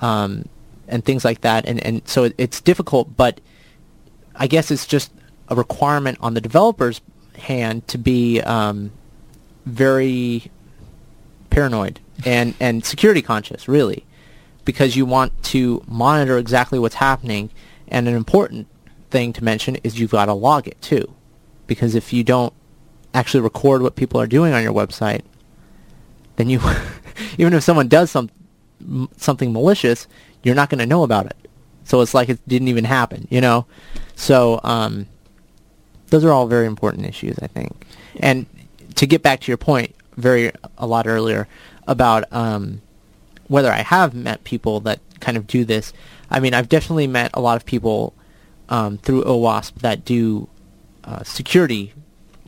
[0.00, 0.48] um,
[0.88, 3.40] and things like that and, and so it, it's difficult but
[4.34, 5.12] I guess it's just
[5.48, 7.00] a requirement on the developer's
[7.36, 8.92] hand to be um,
[9.66, 10.50] very
[11.50, 14.04] paranoid and, and security conscious, really,
[14.64, 17.50] because you want to monitor exactly what's happening.
[17.88, 18.68] And an important
[19.10, 21.14] thing to mention is you've got to log it too,
[21.66, 22.54] because if you don't
[23.14, 25.22] actually record what people are doing on your website,
[26.36, 26.60] then you,
[27.38, 28.30] even if someone does some
[29.16, 30.08] something malicious,
[30.42, 31.36] you're not going to know about it.
[31.84, 33.66] So it's like it didn't even happen, you know.
[34.16, 35.06] So um,
[36.08, 37.86] those are all very important issues, I think.
[38.20, 38.46] And
[38.96, 41.48] to get back to your point, very a lot earlier
[41.86, 42.82] about um,
[43.48, 45.92] whether I have met people that kind of do this.
[46.30, 48.14] I mean, I've definitely met a lot of people
[48.68, 50.48] um, through OWASP that do
[51.04, 51.92] uh, security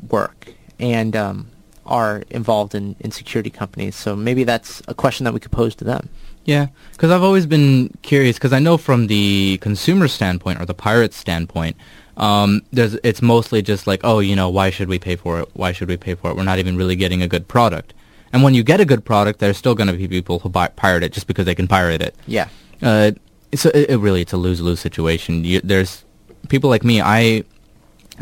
[0.09, 1.49] work and um,
[1.87, 3.97] are involved in, in security companies.
[3.97, 6.09] So maybe that's a question that we could pose to them.
[6.45, 10.75] Yeah, because I've always been curious because I know from the consumer standpoint or the
[10.75, 11.77] pirate standpoint,
[12.19, 15.49] um, there's it's mostly just like, oh, you know, why should we pay for it?
[15.55, 16.37] Why should we pay for it?
[16.37, 17.95] We're not even really getting a good product.
[18.33, 20.69] And when you get a good product, there's still going to be people who buy,
[20.69, 22.15] pirate it just because they can pirate it.
[22.27, 22.49] Yeah.
[22.83, 23.13] Uh,
[23.53, 25.45] it's a, it really it's a lose lose situation.
[25.45, 26.05] You, there's
[26.49, 27.01] people like me.
[27.01, 27.45] I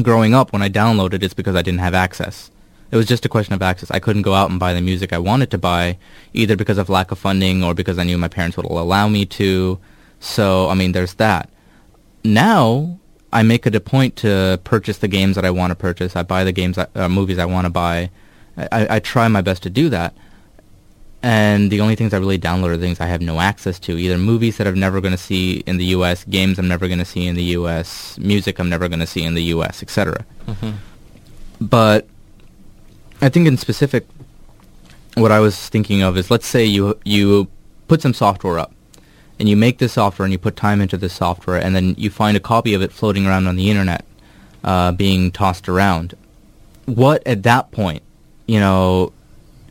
[0.00, 2.50] growing up when I downloaded it's because I didn't have access.
[2.90, 3.90] It was just a question of access.
[3.90, 5.96] I couldn't go out and buy the music I wanted to buy,
[6.34, 9.24] either because of lack of funding or because I knew my parents would allow me
[9.26, 9.78] to.
[10.20, 11.48] So, I mean, there's that.
[12.22, 12.98] Now,
[13.32, 16.14] I make it a point to purchase the games that I want to purchase.
[16.14, 18.10] I buy the games, uh, movies I want to buy.
[18.58, 20.14] I, I try my best to do that.
[21.22, 24.18] And the only things I really download are things I have no access to, either
[24.18, 27.04] movies that I'm never going to see in the U.S., games I'm never going to
[27.04, 30.24] see in the U.S., music I'm never going to see in the U.S., etc.
[30.46, 30.72] Mm-hmm.
[31.60, 32.08] But
[33.20, 34.04] I think in specific,
[35.14, 37.46] what I was thinking of is, let's say you you
[37.86, 38.72] put some software up,
[39.38, 42.10] and you make this software and you put time into this software, and then you
[42.10, 44.04] find a copy of it floating around on the internet,
[44.64, 46.14] uh, being tossed around.
[46.86, 48.02] What at that point,
[48.46, 49.12] you know,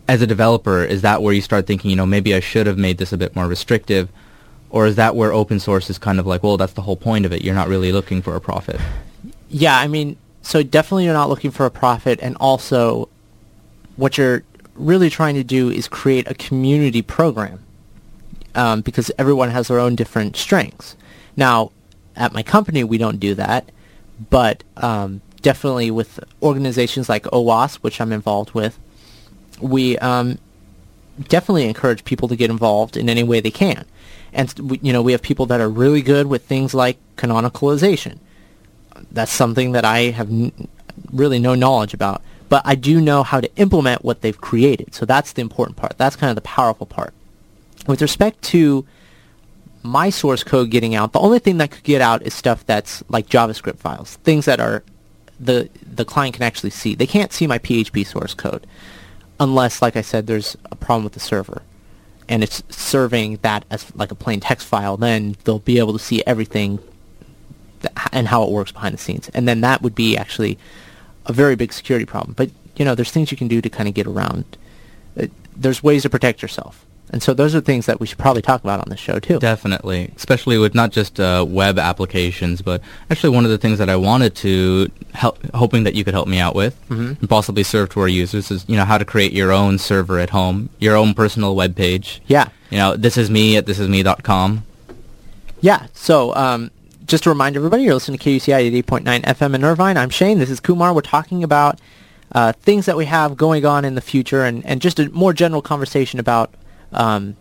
[0.07, 2.77] as a developer, is that where you start thinking, you know, maybe I should have
[2.77, 4.09] made this a bit more restrictive?
[4.69, 7.25] Or is that where open source is kind of like, well, that's the whole point
[7.25, 7.43] of it.
[7.43, 8.79] You're not really looking for a profit.
[9.49, 12.19] Yeah, I mean, so definitely you're not looking for a profit.
[12.21, 13.09] And also,
[13.97, 14.43] what you're
[14.75, 17.63] really trying to do is create a community program
[18.55, 20.95] um, because everyone has their own different strengths.
[21.35, 21.71] Now,
[22.15, 23.69] at my company, we don't do that,
[24.29, 28.79] but um, definitely with organizations like OWASP, which I'm involved with,
[29.61, 30.37] we um,
[31.27, 33.85] definitely encourage people to get involved in any way they can.
[34.33, 38.19] And you know, we have people that are really good with things like canonicalization.
[39.11, 40.67] That's something that I have n-
[41.11, 44.93] really no knowledge about, but I do know how to implement what they've created.
[44.93, 45.97] So that's the important part.
[45.97, 47.13] That's kind of the powerful part.
[47.87, 48.85] With respect to
[49.83, 53.03] my source code getting out, the only thing that could get out is stuff that's
[53.09, 54.83] like JavaScript files, things that are
[55.39, 56.93] the the client can actually see.
[56.95, 58.67] They can't see my PHP source code
[59.41, 61.63] unless, like I said, there's a problem with the server
[62.29, 65.99] and it's serving that as like a plain text file, then they'll be able to
[65.99, 66.79] see everything
[67.81, 69.29] th- and how it works behind the scenes.
[69.33, 70.57] And then that would be actually
[71.25, 72.33] a very big security problem.
[72.33, 74.45] But, you know, there's things you can do to kind of get around.
[75.19, 75.27] Uh,
[75.57, 76.85] there's ways to protect yourself.
[77.11, 79.37] And so those are things that we should probably talk about on this show too.
[79.37, 83.89] Definitely, especially with not just uh, web applications, but actually one of the things that
[83.89, 87.13] I wanted to help, hoping that you could help me out with, mm-hmm.
[87.19, 90.19] and possibly serve to our users, is you know how to create your own server
[90.19, 92.21] at home, your own personal web page.
[92.27, 92.47] Yeah.
[92.69, 94.63] You know, this is me at thisisme.com.
[95.59, 95.87] Yeah.
[95.93, 96.71] So um,
[97.05, 99.97] just to remind everybody, you're listening to KUCI 88.9 FM in Irvine.
[99.97, 100.39] I'm Shane.
[100.39, 100.93] This is Kumar.
[100.93, 101.77] We're talking about
[102.31, 105.33] uh, things that we have going on in the future and, and just a more
[105.33, 106.53] general conversation about
[106.93, 107.35] um,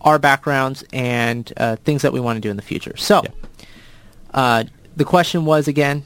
[0.00, 2.96] our backgrounds and uh, things that we want to do in the future.
[2.96, 3.30] So, yeah.
[4.32, 4.64] uh,
[4.96, 6.04] the question was again.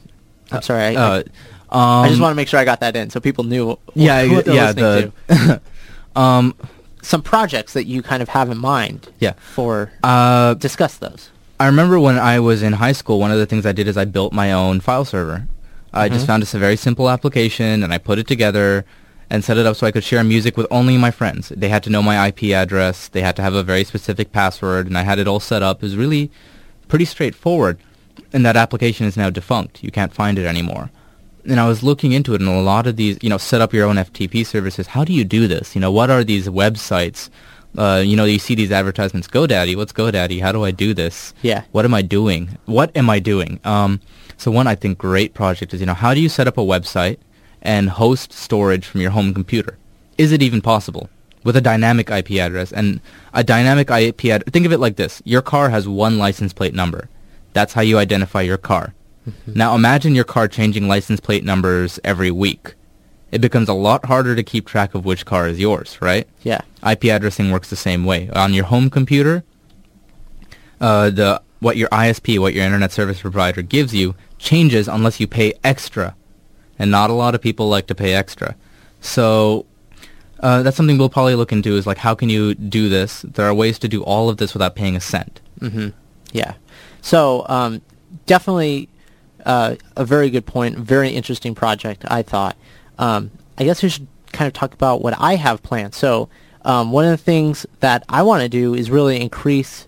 [0.51, 0.81] I'm sorry.
[0.81, 1.23] I, uh,
[1.71, 3.67] um, I, just um, want to make sure I got that in so people knew.
[3.67, 4.71] What, yeah, what yeah.
[4.71, 5.61] The,
[6.15, 6.55] um,
[7.01, 9.11] some projects that you kind of have in mind.
[9.19, 9.33] Yeah.
[9.33, 11.29] For uh, discuss those.
[11.59, 13.97] I remember when I was in high school, one of the things I did is
[13.97, 15.47] I built my own file server.
[15.91, 16.15] I mm-hmm.
[16.15, 18.85] just found this a very simple application, and I put it together
[19.29, 21.49] and set it up so I could share music with only my friends.
[21.49, 23.07] They had to know my IP address.
[23.07, 25.77] They had to have a very specific password, and I had it all set up.
[25.77, 26.31] It was really
[26.87, 27.79] pretty straightforward.
[28.33, 29.83] And that application is now defunct.
[29.83, 30.89] You can't find it anymore.
[31.45, 33.73] And I was looking into it, and a lot of these, you know, set up
[33.73, 34.87] your own FTP services.
[34.87, 35.75] How do you do this?
[35.75, 37.29] You know, what are these websites?
[37.77, 39.27] Uh, you know, you see these advertisements.
[39.27, 40.41] GoDaddy, what's GoDaddy?
[40.41, 41.33] How do I do this?
[41.43, 41.63] Yeah.
[41.71, 42.57] What am I doing?
[42.65, 43.59] What am I doing?
[43.63, 44.01] Um,
[44.37, 46.61] so one, I think, great project is, you know, how do you set up a
[46.61, 47.17] website?
[47.61, 49.77] And host storage from your home computer.
[50.17, 51.09] Is it even possible?
[51.43, 52.99] With a dynamic IP address and
[53.33, 55.21] a dynamic IP ad- think of it like this.
[55.25, 57.09] Your car has one license plate number.
[57.53, 58.93] That's how you identify your car.
[59.27, 59.53] Mm-hmm.
[59.53, 62.73] Now imagine your car changing license plate numbers every week.
[63.31, 66.27] It becomes a lot harder to keep track of which car is yours, right?
[66.43, 66.61] Yeah.
[66.85, 68.29] IP addressing works the same way.
[68.29, 69.43] On your home computer,
[70.81, 75.27] uh, the what your ISP, what your internet service provider gives you, changes unless you
[75.27, 76.15] pay extra
[76.79, 78.55] and not a lot of people like to pay extra.
[79.01, 79.65] So
[80.39, 83.21] uh, that's something we'll probably look into is like how can you do this?
[83.21, 85.41] There are ways to do all of this without paying a cent.
[85.59, 85.89] Mm-hmm.
[86.31, 86.53] Yeah.
[87.01, 87.81] So um,
[88.25, 88.89] definitely
[89.45, 90.77] uh, a very good point.
[90.77, 92.05] Very interesting project.
[92.07, 92.57] I thought.
[92.97, 95.93] Um, I guess we should kind of talk about what I have planned.
[95.93, 96.29] So
[96.63, 99.87] um, one of the things that I want to do is really increase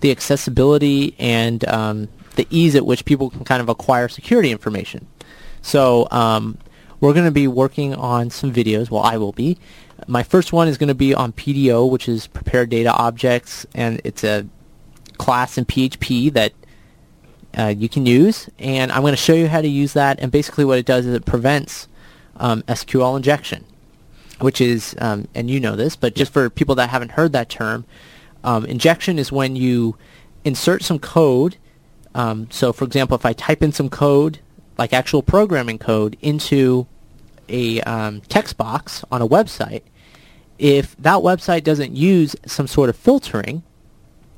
[0.00, 5.06] the accessibility and um, the ease at which people can kind of acquire security information.
[5.62, 6.58] So um,
[7.00, 8.90] we're going to be working on some videos.
[8.90, 9.58] Well, I will be.
[10.06, 14.00] My first one is going to be on PDO, which is Prepared Data Objects, and
[14.04, 14.46] it's a
[15.18, 16.52] class in PHP that
[17.56, 18.48] uh, you can use.
[18.58, 20.18] And I'm going to show you how to use that.
[20.20, 21.88] And basically what it does is it prevents
[22.36, 23.64] um, SQL injection,
[24.40, 27.48] which is, um, and you know this, but just for people that haven't heard that
[27.48, 27.84] term,
[28.44, 29.96] um, injection is when you
[30.44, 31.56] insert some code.
[32.14, 34.40] Um, so, for example, if I type in some code
[34.78, 36.86] like actual programming code into
[37.48, 39.82] a um, text box on a website,
[40.58, 43.62] if that website doesn't use some sort of filtering,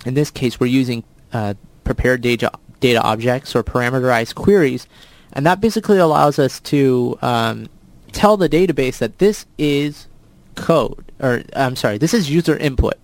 [0.07, 4.87] in this case we're using uh, prepared data, data objects or parameterized queries,
[5.33, 7.69] and that basically allows us to um,
[8.13, 10.07] tell the database that this is
[10.55, 12.95] code, or I'm sorry, this is user input.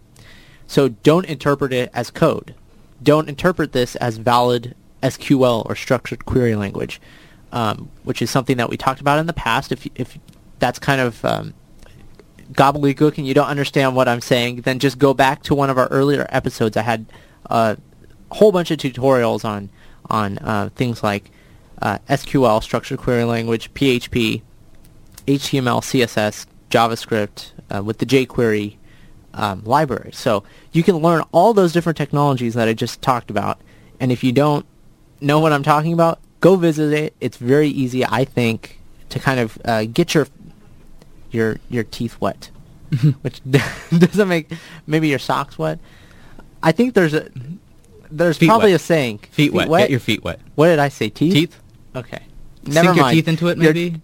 [0.66, 2.54] So don't interpret it as code.
[3.02, 7.00] Don't interpret this as valid SQL or structured query language,
[7.52, 9.72] um, which is something that we talked about in the past.
[9.72, 10.18] If if
[10.58, 11.54] that's kind of um,
[12.52, 15.78] gobbledygook and you don't understand what I'm saying, then just go back to one of
[15.78, 16.76] our earlier episodes.
[16.76, 17.06] I had
[17.46, 17.76] a
[18.30, 19.70] whole bunch of tutorials on
[20.08, 21.30] on uh, things like
[21.80, 24.42] uh, SQL, structured query language, PHP,
[25.26, 28.76] HTML, CSS, JavaScript, uh, with the jQuery
[29.34, 30.10] um, library.
[30.12, 33.60] So you can learn all those different technologies that I just talked about.
[33.98, 34.66] And if you don't
[35.20, 37.14] know what I'm talking about, go visit it.
[37.20, 38.78] It's very easy, I think,
[39.10, 40.26] to kind of uh, get your
[41.30, 42.50] your your teeth wet,
[43.22, 44.50] which doesn't make
[44.86, 45.78] maybe your socks wet.
[46.62, 47.28] I think there's a
[48.10, 48.80] there's Feet probably wet.
[48.80, 49.18] a saying.
[49.30, 49.68] Feet, wet.
[49.68, 50.40] Get your feet wet.
[50.56, 51.08] What did I say?
[51.10, 51.32] Teeth.
[51.32, 51.60] Teeth.
[51.94, 52.22] Okay.
[52.64, 52.96] Never Sink mind.
[52.96, 54.00] your teeth into it, Your- maybe.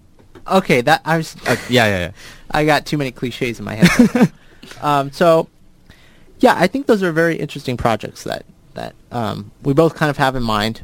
[0.48, 1.34] Okay, that I was.
[1.44, 2.10] Uh, yeah, yeah, yeah.
[2.52, 4.32] I got too many cliches in my head.
[4.80, 5.48] um, so,
[6.38, 10.16] yeah, I think those are very interesting projects that that um, we both kind of
[10.18, 10.82] have in mind.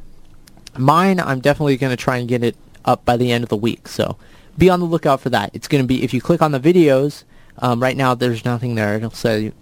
[0.77, 3.57] Mine, I'm definitely going to try and get it up by the end of the
[3.57, 3.89] week.
[3.89, 4.17] So,
[4.59, 5.51] be on the lookout for that.
[5.55, 7.25] It's going to be if you click on the videos.
[7.59, 8.97] Um, right now, there's nothing there.
[8.97, 9.53] It'll say,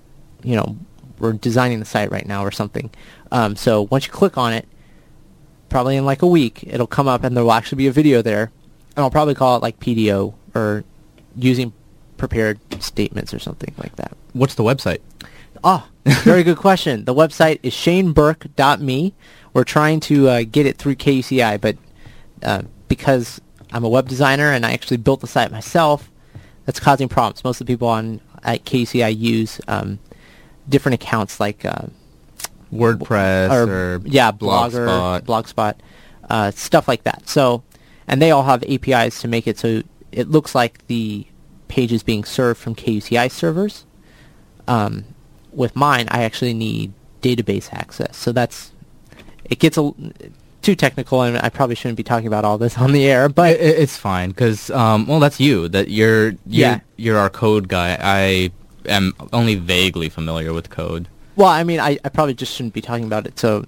[0.43, 0.77] you know,
[1.19, 2.91] we're designing the site right now or something.
[3.31, 4.67] Um, so once you click on it,
[5.69, 8.23] probably in like a week, it'll come up and there will actually be a video
[8.23, 8.51] there.
[8.97, 10.85] And I'll probably call it like PDO or
[11.37, 11.73] using
[12.17, 14.17] prepared statements or something like that.
[14.33, 15.01] What's the website?
[15.63, 17.05] Oh, very good question.
[17.05, 19.15] The website is shaneburke.me.
[19.53, 21.77] We're trying to uh, get it through KUCI, but
[22.43, 23.41] uh, because
[23.73, 26.11] I'm a web designer and I actually built the site myself,
[26.67, 27.43] that's causing problems.
[27.45, 29.99] Most of the people on at KUCI use um,
[30.69, 31.87] different accounts like uh,
[32.73, 35.23] WordPress or, yeah, Blogger, Blogspot.
[35.23, 35.75] Blogspot,
[36.29, 37.29] uh, stuff like that.
[37.29, 37.63] So,
[38.07, 39.83] and they all have APIs to make it so
[40.13, 41.27] it looks like the
[41.69, 43.85] page is being served from KUCI servers.
[44.67, 45.05] Um,
[45.53, 48.17] with mine, I actually need database access.
[48.17, 48.73] So that's
[49.51, 49.93] it gets a
[50.63, 53.29] too technical, and I probably shouldn't be talking about all this on the air.
[53.29, 55.69] But i- it's fine because um, well, that's you.
[55.69, 56.81] That you're you're, Yeah.
[56.97, 57.99] you're our code guy.
[58.01, 58.51] I
[58.87, 61.09] am only vaguely familiar with code.
[61.37, 63.39] well, I mean, I, I probably just shouldn't be talking about it.
[63.39, 63.65] So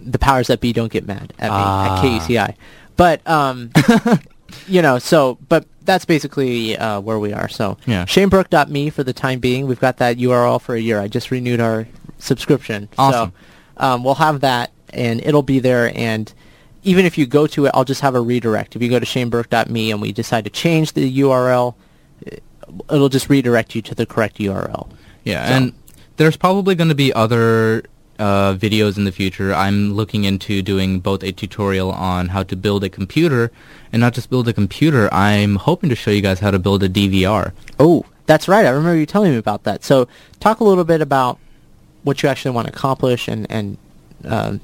[0.00, 1.96] the powers that be don't get mad at me Ah.
[1.98, 2.54] at KUCI.
[2.96, 3.70] But um,
[4.68, 7.48] you know, so but that's basically uh, where we are.
[7.48, 8.04] So Yeah.
[8.06, 9.66] ShaneBurke.me for the time being.
[9.66, 10.98] We've got that URL for a year.
[11.00, 11.86] I just renewed our
[12.18, 12.88] subscription.
[12.98, 13.30] Awesome.
[13.30, 13.36] So
[13.76, 15.92] um, we'll have that, and it'll be there.
[15.96, 16.32] And
[16.82, 18.76] even if you go to it, I'll just have a redirect.
[18.76, 21.74] If you go to ShaneBurke.me and we decide to change the URL,
[22.22, 22.42] it-
[22.90, 24.88] it'll just redirect you to the correct URL.
[25.24, 25.72] Yeah, So- and
[26.16, 27.84] there's probably going to be other
[28.18, 29.52] uh, videos in the future.
[29.54, 33.52] I'm looking into doing both a tutorial on how to build a computer,
[33.92, 35.12] and not just build a computer.
[35.12, 37.52] I'm hoping to show you guys how to build a DVR.
[37.78, 38.64] Oh, that's right.
[38.64, 39.84] I remember you telling me about that.
[39.84, 40.08] So
[40.40, 41.38] talk a little bit about
[42.06, 43.76] what you actually want to accomplish and and
[44.24, 44.60] um,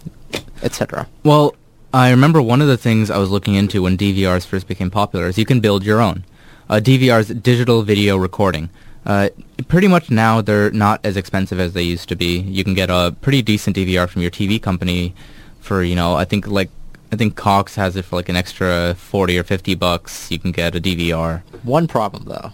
[0.62, 1.08] etc.
[1.24, 1.54] Well,
[1.92, 5.26] I remember one of the things I was looking into when DVRs first became popular
[5.26, 6.24] is you can build your own.
[6.70, 8.70] Uh, DVRs, digital video recording.
[9.04, 9.28] Uh,
[9.66, 12.38] pretty much now they're not as expensive as they used to be.
[12.38, 15.12] You can get a pretty decent DVR from your TV company
[15.60, 16.70] for, you know, I think like,
[17.10, 20.30] I think Cox has it for like an extra 40 or 50 bucks.
[20.30, 21.42] You can get a DVR.
[21.64, 22.52] One problem though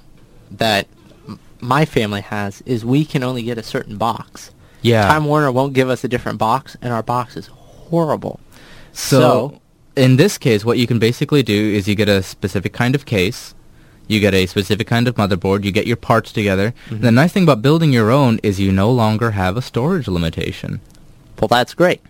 [0.51, 0.89] that
[1.29, 4.51] m- my family has is we can only get a certain box.
[4.83, 5.07] Yeah.
[5.09, 8.41] Time Warner won't give us a different box, and our box is horrible.
[8.93, 9.61] So, So-
[9.97, 13.05] in this case, what you can basically do is you get a specific kind of
[13.05, 13.55] case,
[14.07, 16.73] you get a specific kind of motherboard, you get your parts together.
[16.89, 17.03] Mm-hmm.
[17.03, 20.81] The nice thing about building your own is you no longer have a storage limitation.
[21.41, 22.01] Well, that's great.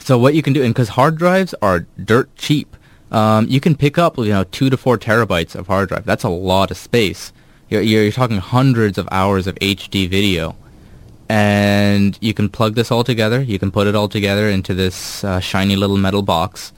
[0.00, 2.76] So what you can do, and because hard drives are dirt cheap,
[3.12, 6.04] um, you can pick up you know two to four terabytes of hard drive.
[6.04, 7.32] That's a lot of space.
[7.70, 10.56] You're, you're, you're talking hundreds of hours of HD video,
[11.28, 13.42] and you can plug this all together.
[13.42, 16.72] You can put it all together into this uh, shiny little metal box.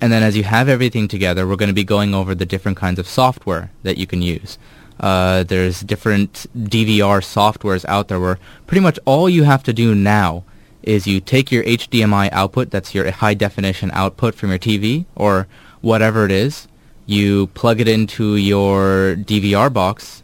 [0.00, 2.76] And then as you have everything together, we're going to be going over the different
[2.76, 4.58] kinds of software that you can use.
[5.00, 9.94] Uh, there's different DVR softwares out there where pretty much all you have to do
[9.94, 10.44] now
[10.82, 15.48] is you take your HDMI output, that's your high definition output from your TV or
[15.80, 16.68] whatever it is,
[17.06, 20.22] you plug it into your DVR box,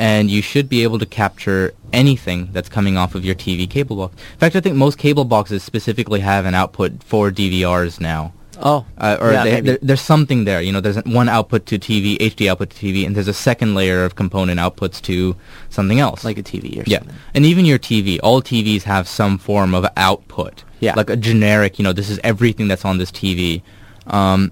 [0.00, 3.96] and you should be able to capture anything that's coming off of your TV cable
[3.96, 4.14] box.
[4.32, 8.32] In fact, I think most cable boxes specifically have an output for DVRs now.
[8.62, 10.62] Oh, uh, or yeah, they, there, there's something there.
[10.62, 13.74] You know, there's one output to TV, HD output to TV, and there's a second
[13.74, 15.36] layer of component outputs to
[15.68, 16.24] something else.
[16.24, 17.14] like a TV or yeah, something.
[17.14, 20.64] Yeah, and even your TV, all TVs have some form of output.
[20.80, 20.94] Yeah.
[20.94, 21.78] like a generic.
[21.78, 23.60] You know, this is everything that's on this TV.
[24.06, 24.50] Um,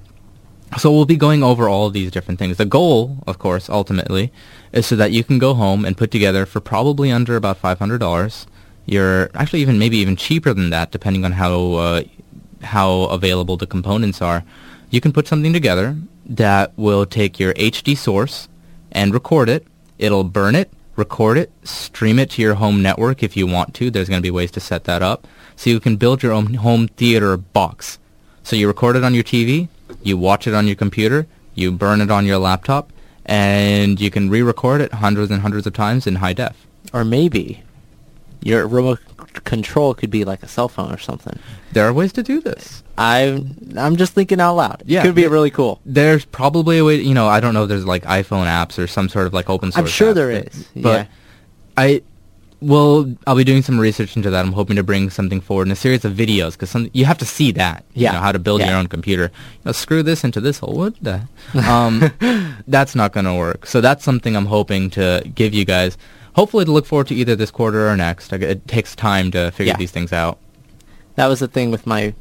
[0.76, 2.58] so we'll be going over all of these different things.
[2.58, 4.30] The goal, of course, ultimately,
[4.72, 7.78] is so that you can go home and put together for probably under about five
[7.78, 8.46] hundred dollars.
[8.86, 12.02] You're actually even maybe even cheaper than that, depending on how uh,
[12.62, 14.44] how available the components are.
[14.90, 18.48] You can put something together that will take your HD source
[18.92, 19.66] and record it.
[19.98, 23.90] It'll burn it, record it, stream it to your home network if you want to.
[23.90, 25.26] There's going to be ways to set that up.
[25.56, 27.98] So you can build your own home theater box.
[28.42, 29.68] So you record it on your TV,
[30.02, 32.92] you watch it on your computer, you burn it on your laptop,
[33.28, 36.66] and you can re-record it hundreds and hundreds of times in high def.
[36.92, 37.62] Or maybe
[38.40, 39.00] your remote
[39.44, 41.38] control could be like a cell phone or something.
[41.72, 42.82] There are ways to do this.
[42.96, 44.82] I'm I'm just thinking out loud.
[44.86, 45.80] Yeah, it could be really cool.
[45.84, 48.86] There's probably a way, you know, I don't know if there's like iPhone apps or
[48.86, 50.68] some sort of like open source I'm sure there but- is.
[50.74, 51.06] But yeah.
[51.76, 52.02] I
[52.60, 54.44] will, I'll be doing some research into that.
[54.44, 57.24] I'm hoping to bring something forward in a series of videos because you have to
[57.24, 58.10] see that, Yeah.
[58.10, 58.70] you know, how to build Yeah.
[58.70, 59.24] your own computer.
[59.32, 60.74] You know, screw this into this hole.
[60.74, 61.22] What the?
[61.54, 62.10] Um,
[62.66, 63.66] that's not going to work.
[63.66, 65.96] So that's something I'm hoping to give you guys.
[66.34, 68.32] Hopefully to look forward to either this quarter or next.
[68.32, 69.76] It takes time to figure Yeah.
[69.78, 70.38] these things out.
[71.16, 72.14] That was the thing with my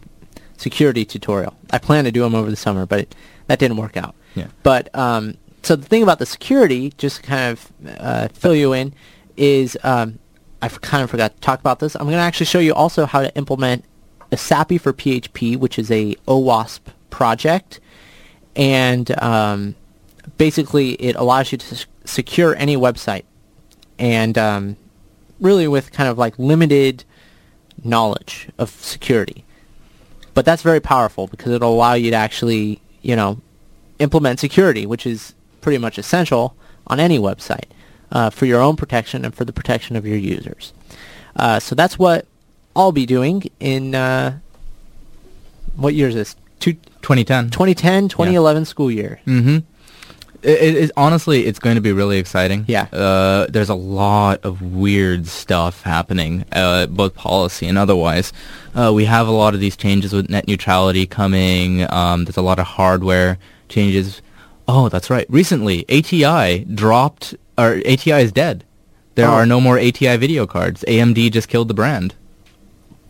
[0.58, 1.54] security tutorial.
[1.72, 3.14] I planned to do them over the summer, but
[3.48, 4.16] that didn't work out.
[4.36, 4.48] Yeah.
[4.64, 8.74] But um, so the thing about the security, just to kind of uh, fill you
[8.74, 8.94] in,
[9.36, 10.18] is um,
[10.62, 11.96] I kind of forgot to talk about this.
[11.96, 13.86] I'm going to actually show you also how to implement
[14.32, 16.80] ESAPI for PHP, which is a OWASP
[17.10, 17.80] project,
[18.56, 19.76] and um,
[20.38, 23.24] basically it allows you to secure any website,
[24.00, 24.78] and um,
[25.40, 27.04] really with kind of like limited
[27.84, 29.46] knowledge of security.
[30.34, 33.42] But that's very powerful because it'll allow you to actually, you know,
[34.00, 36.56] implement security, which is pretty much essential
[36.88, 37.66] on any website
[38.12, 40.74] uh, for your own protection and for the protection of your users.
[41.36, 42.26] Uh, so that's what
[42.76, 44.40] I'll be doing in uh,
[45.76, 46.36] what year is this?
[46.60, 47.50] Two, 2010.
[47.52, 49.20] 2010, 2011 school year.
[49.26, 49.58] Mm-hmm.
[50.44, 52.66] It, it is honestly, it's going to be really exciting.
[52.68, 52.84] Yeah.
[52.92, 58.34] Uh, there's a lot of weird stuff happening, uh, both policy and otherwise.
[58.76, 61.92] Uh, we have a lot of these changes with net neutrality coming.
[61.92, 63.40] Um, there's a lot of hardware
[63.70, 64.22] changes.
[64.68, 65.26] Oh, that's right.
[65.30, 68.64] Recently, ATI dropped, or ATI is dead.
[69.16, 69.34] There Oh.
[69.34, 70.84] are no more ATI video cards.
[70.88, 72.14] AMD just killed the brand.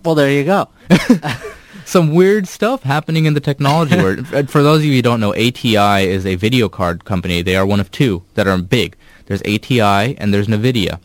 [0.04, 0.70] Well, there you go.
[1.86, 4.28] some weird stuff happening in the technology world.
[4.50, 7.42] For those of you who don't know, ATI is a video card company.
[7.42, 8.96] They are one of two that are big.
[9.26, 11.00] There's ATI and there's NVIDIA.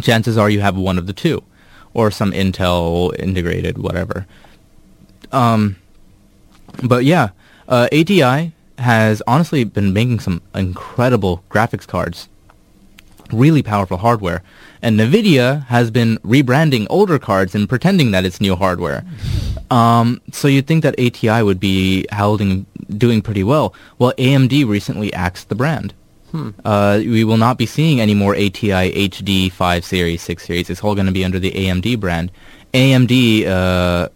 [0.00, 1.42] Chances are you have one of the two,
[1.92, 4.26] or some Intel integrated, whatever.
[5.32, 5.76] Um,
[6.82, 7.30] but yeah,
[7.68, 12.28] uh, ATI has honestly been making some incredible graphics cards
[13.32, 14.42] really powerful hardware.
[14.82, 19.04] And NVIDIA has been rebranding older cards and pretending that it's new hardware.
[19.70, 22.66] Um, so you'd think that ATI would be holding,
[22.96, 23.74] doing pretty well.
[23.98, 25.94] Well, AMD recently axed the brand.
[26.64, 30.70] Uh, we will not be seeing any more ATI HD 5 series, 6 series.
[30.70, 32.32] It's all going to be under the AMD brand.
[32.72, 34.08] AMD, uh,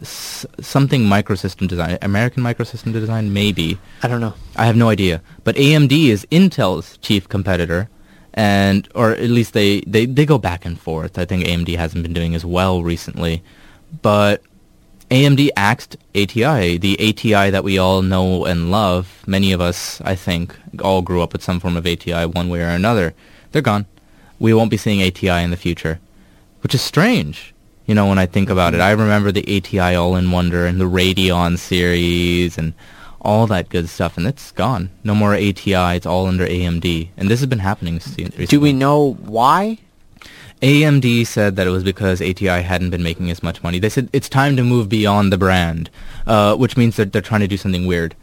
[0.00, 3.78] s- something microsystem design, American microsystem design, maybe.
[4.02, 4.32] I don't know.
[4.56, 5.20] I have no idea.
[5.44, 7.90] But AMD is Intel's chief competitor,
[8.34, 11.18] and or at least they, they, they go back and forth.
[11.18, 13.42] I think AMD hasn't been doing as well recently,
[14.02, 14.42] but
[15.10, 19.22] AMD axed ATI, the ATI that we all know and love.
[19.26, 22.60] Many of us, I think, all grew up with some form of ATI one way
[22.60, 23.14] or another.
[23.50, 23.86] They're gone.
[24.38, 25.98] We won't be seeing ATI in the future,
[26.62, 27.52] which is strange.
[27.86, 28.86] You know, when I think about it, mm-hmm.
[28.86, 32.72] I remember the ATI All-in Wonder and the Radeon series and
[33.20, 34.90] all that good stuff, and it's gone.
[35.04, 35.96] No more ATI.
[35.96, 37.94] It's all under AMD, and this has been happening.
[37.94, 38.46] recently.
[38.46, 39.78] Do we know why?
[40.62, 43.78] AMD said that it was because ATI hadn't been making as much money.
[43.78, 45.88] They said it's time to move beyond the brand,
[46.26, 48.14] uh, which means that they're trying to do something weird.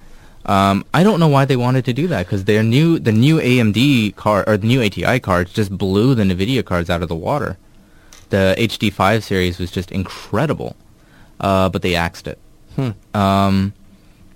[0.45, 3.38] Um, I don't know why they wanted to do that because their new the new
[3.38, 7.16] AMD card or the new ATI cards just blew the Nvidia cards out of the
[7.16, 7.58] water.
[8.30, 10.76] The HD5 series was just incredible,
[11.39, 12.39] uh, but they axed it.
[12.76, 12.91] Hmm.
[13.14, 13.74] Um,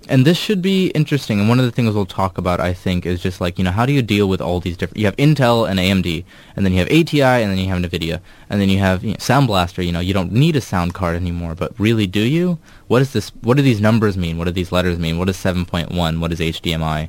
[0.08, 1.40] and this should be interesting.
[1.40, 3.70] And one of the things we'll talk about, I think, is just like, you know,
[3.70, 4.98] how do you deal with all these different...
[4.98, 6.24] You have Intel and AMD,
[6.56, 9.12] and then you have ATI, and then you have NVIDIA, and then you have you
[9.12, 9.82] know, Sound Blaster.
[9.82, 12.58] You know, you don't need a sound card anymore, but really, do you?
[12.88, 13.30] What is this?
[13.42, 14.38] What do these numbers mean?
[14.38, 15.18] What do these letters mean?
[15.18, 16.20] What is 7.1?
[16.20, 17.08] What is HDMI?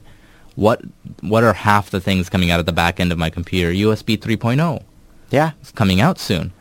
[0.56, 0.82] What
[1.22, 3.72] What are half the things coming out of the back end of my computer?
[3.72, 4.84] USB 3.0.
[5.30, 5.52] Yeah.
[5.62, 6.54] It's coming out soon.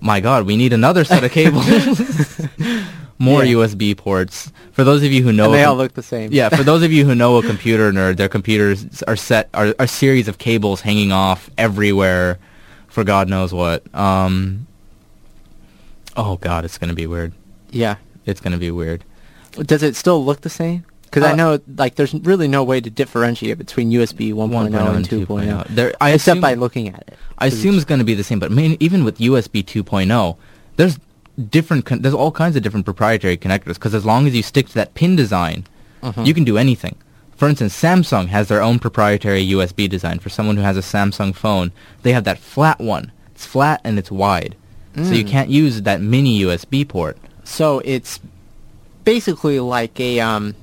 [0.00, 1.66] My God, we need another set of cables.
[3.18, 3.54] more Yeah.
[3.54, 4.52] USB ports.
[4.72, 6.32] For those of you who know, and they all look the same.
[6.32, 9.74] yeah, for those of you who know a computer nerd, their computers are set are
[9.78, 12.38] a series of cables hanging off everywhere,
[12.86, 13.82] for God knows what.
[13.94, 14.66] Um,
[16.16, 17.32] oh God, it's gonna be weird.
[17.70, 17.96] yeah.
[18.26, 19.04] It's gonna be weird.
[19.52, 20.84] Does it still look the same?
[21.04, 25.08] Because I Uh, know, like, there's really no way to differentiate between USB 1.0 and
[25.08, 27.16] 2.0, There, I except assume, by looking at it.
[27.38, 30.36] I assume it's going to be the same, but I mean, even with USB 2.0,
[30.76, 30.98] there's
[31.50, 31.84] different.
[31.86, 33.74] Con- there's all kinds of different proprietary connectors.
[33.74, 35.66] Because as long as you stick to that pin design,
[36.02, 36.26] Mhm.
[36.26, 36.96] you can do anything.
[37.36, 40.18] For instance, Samsung has their own proprietary USB design.
[40.18, 41.70] For someone who has a Samsung phone,
[42.02, 43.12] they have that flat one.
[43.34, 44.56] It's flat and it's wide,
[44.96, 45.28] so you Mm.
[45.28, 47.16] can't use that mini USB port.
[47.44, 48.18] So it's
[49.04, 50.54] basically like a um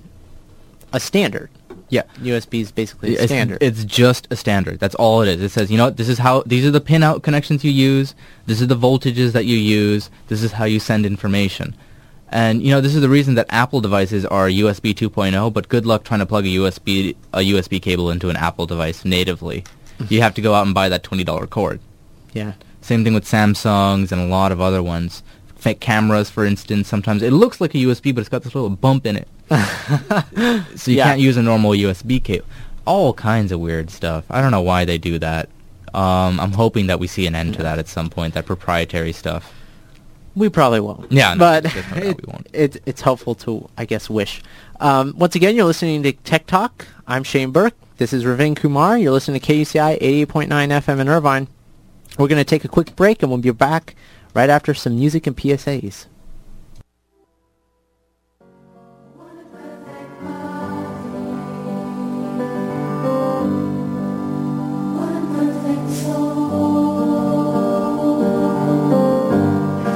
[0.91, 1.49] a standard.
[1.89, 2.03] Yeah.
[2.21, 3.59] USB is basically a It's, standard.
[3.61, 4.79] it's just a standard.
[4.79, 5.41] That's all it is.
[5.41, 8.15] It says, you know, what, this is how these are the pinout connections you use.
[8.47, 10.09] This is the voltages that you use.
[10.27, 11.75] This is how you send information.
[12.29, 15.53] And you know, this is the reason that Apple devices are USB 2.0.
[15.53, 19.05] But good luck trying to plug a USB a USB cable into an Apple device
[19.05, 19.63] natively.
[19.99, 20.13] Mm-hmm.
[20.13, 21.79] you have to go out and buy that twenty dollar cord.
[22.33, 22.53] yeah.
[22.81, 25.23] Same thing with Samsungs and a lot of other ones.
[25.55, 28.69] Fake cameras, for instance, sometimes it looks like a USB, but it's got this little
[28.69, 29.27] bump in it.
[30.75, 31.03] so you Yeah.
[31.05, 32.45] can't use a normal USB cable.
[32.85, 34.25] All kinds of weird stuff.
[34.29, 35.49] I don't know why they do that.
[35.93, 39.13] Um, I'm hoping that we see an end to that at some point, that proprietary
[39.13, 39.53] stuff.
[40.35, 41.09] We probably won't.
[41.11, 42.47] Yeah, no, but there's no doubt it, we won't.
[42.51, 44.41] it, it's helpful to, I guess, wish.
[44.81, 46.85] Um, once again, you're listening to Tech Talk.
[47.07, 47.73] I'm Shane Burke.
[47.97, 48.97] This is Ravind Kumar.
[48.97, 51.47] You're listening to KUCI 88.9 FM in Irvine.
[52.19, 53.95] We're going to take a quick break, and we'll be back
[54.33, 56.05] right after some music and PSAs.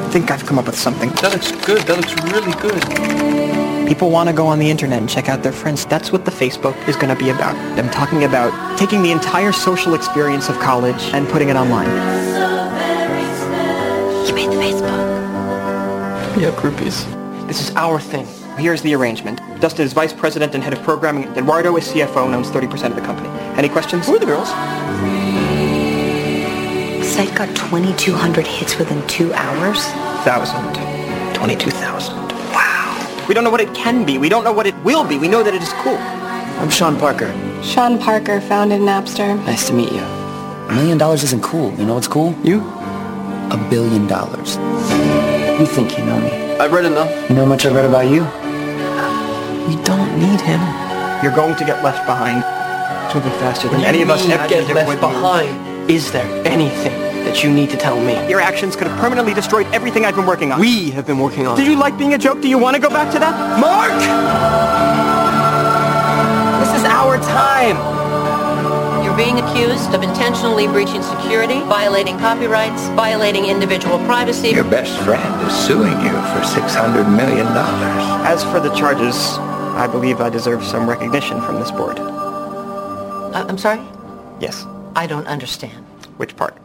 [0.10, 1.10] Think I've come up with something.
[1.22, 1.82] That looks good.
[1.84, 3.88] That looks really good.
[3.88, 5.86] People want to go on the internet and check out their friends.
[5.86, 7.56] That's what the Facebook is going to be about.
[7.78, 11.88] I'm talking about taking the entire social experience of college and putting it online.
[14.28, 16.40] You made the Facebook.
[16.40, 17.06] Yeah, groupies.
[17.48, 18.28] This is our thing.
[18.58, 19.40] Here's the arrangement.
[19.62, 21.24] Dustin is vice president and head of programming.
[21.38, 23.30] Eduardo is CFO and owns 30% of the company.
[23.58, 24.06] Any questions?
[24.08, 24.50] Who are the girls?
[27.20, 29.84] Site got 2,200 hits within two hours.
[30.24, 30.64] Thousand.
[31.36, 32.16] 22,000.
[32.16, 33.26] Wow.
[33.28, 34.18] We don't know what it can be.
[34.18, 35.18] We don't know what it will be.
[35.18, 35.98] We know that it is cool.
[35.98, 37.28] I'm Sean Parker.
[37.62, 39.36] Sean Parker founded Napster.
[39.46, 40.00] Nice to meet you.
[40.00, 41.74] A million dollars isn't cool.
[41.74, 42.34] You know what's cool?
[42.42, 42.62] You?
[43.52, 44.56] A billion dollars.
[45.60, 46.32] You think you know me.
[46.56, 47.12] I've read enough.
[47.30, 48.24] You know how much I've read about you?
[49.68, 50.62] We don't need him.
[51.22, 52.46] You're going to get left behind.
[53.08, 55.92] It's moving faster than any of us ever get left behind.
[55.92, 58.14] Is there anything that you need to tell me?
[58.30, 60.60] Your actions could have permanently destroyed everything I've been working on.
[60.60, 61.58] We have been working on.
[61.58, 62.42] Did you like being a joke?
[62.42, 63.60] Do you want to go back to that?
[63.60, 63.94] Mark!
[66.60, 67.78] This is our time.
[69.04, 74.50] You're being accused of intentionally breaching security, violating copyrights, violating individual privacy.
[74.50, 77.48] Your best friend is suing you for $600 million.
[78.26, 79.38] As for the charges,
[79.80, 81.98] I believe I deserve some recognition from this board.
[82.00, 83.82] Uh, I'm sorry?
[84.40, 84.66] Yes.
[84.96, 85.86] I don't understand.
[86.18, 86.58] Which part?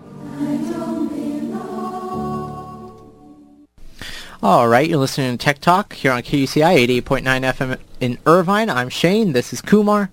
[4.43, 8.69] All right, you're listening to Tech Talk here on KUCI 88.9 FM in Irvine.
[8.69, 9.33] I'm Shane.
[9.33, 10.11] This is Kumar.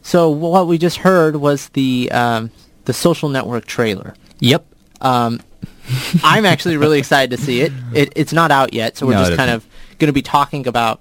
[0.00, 2.50] So what we just heard was the um,
[2.86, 4.14] the social network trailer.
[4.38, 4.64] Yep.
[5.02, 5.42] Um,
[6.24, 7.72] I'm actually really excited to see it.
[7.92, 8.12] it.
[8.16, 9.66] It's not out yet, so we're No, just kind of
[9.98, 11.00] going to be talking about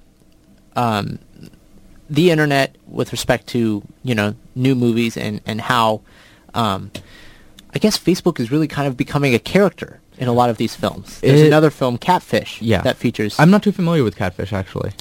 [0.76, 1.20] um,
[2.10, 6.02] the internet with respect to you know new movies and and how
[6.54, 6.92] um,
[7.76, 10.74] I guess Facebook is really kind of becoming a character in a lot of these
[10.76, 11.20] films.
[11.20, 12.82] There's It- another film, Catfish, Yeah.
[12.82, 13.36] that features.
[13.38, 14.92] I'm not too familiar with Catfish, actually.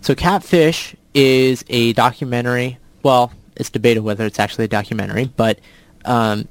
[0.00, 2.78] So Catfish is a documentary.
[3.04, 5.60] Well, it's debated whether it's actually a documentary, but
[6.04, 6.48] um,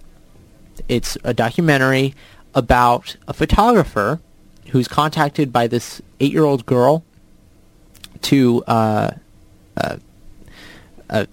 [0.87, 2.13] it's a documentary
[2.55, 4.19] about a photographer
[4.69, 7.03] who's contacted by this eight-year-old girl
[8.21, 9.11] to, uh,
[9.77, 9.95] uh,
[11.09, 11.25] uh,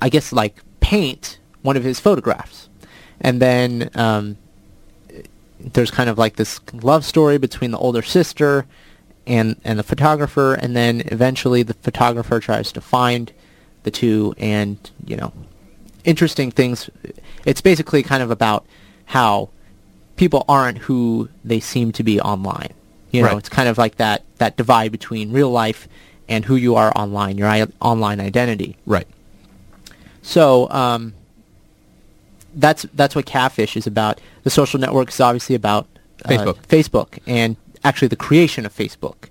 [0.00, 2.68] I guess, like paint one of his photographs,
[3.22, 4.36] and then um,
[5.58, 8.66] there's kind of like this love story between the older sister
[9.26, 13.32] and and the photographer, and then eventually the photographer tries to find
[13.84, 15.32] the two, and you know,
[16.04, 16.90] interesting things.
[17.46, 18.66] It's basically kind of about
[19.06, 19.48] how
[20.16, 22.72] people aren't who they seem to be online.
[23.12, 23.38] You know, Right.
[23.38, 25.86] it's kind of like that that divide between real life
[26.28, 28.76] and who you are online, your I- online identity.
[28.86, 29.06] Right.
[30.22, 31.14] So um,
[32.54, 34.20] that's that's what Catfish is about.
[34.44, 35.86] The social network is obviously about
[36.24, 36.56] uh, Facebook.
[36.66, 39.28] Facebook, and actually the creation of Facebook,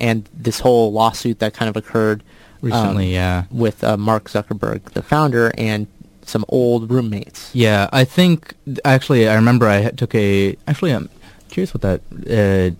[0.00, 3.44] and this whole lawsuit that kind of occurred um, Recently, yeah.
[3.50, 5.86] with uh, Mark Zuckerberg, the founder, and
[6.22, 7.54] some old roommates.
[7.54, 8.54] Yeah, I think
[8.84, 11.10] actually I remember I took a actually I'm
[11.50, 12.74] curious what that uh,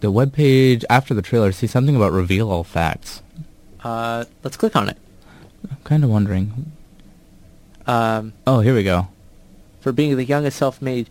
[0.00, 3.22] the web page after the trailer see something about reveal all facts.
[3.84, 4.96] Uh, let's click on it.
[5.70, 6.72] I'm kind of wondering.
[7.86, 9.08] Um, Oh, here we go.
[9.80, 11.08] For being the youngest self-made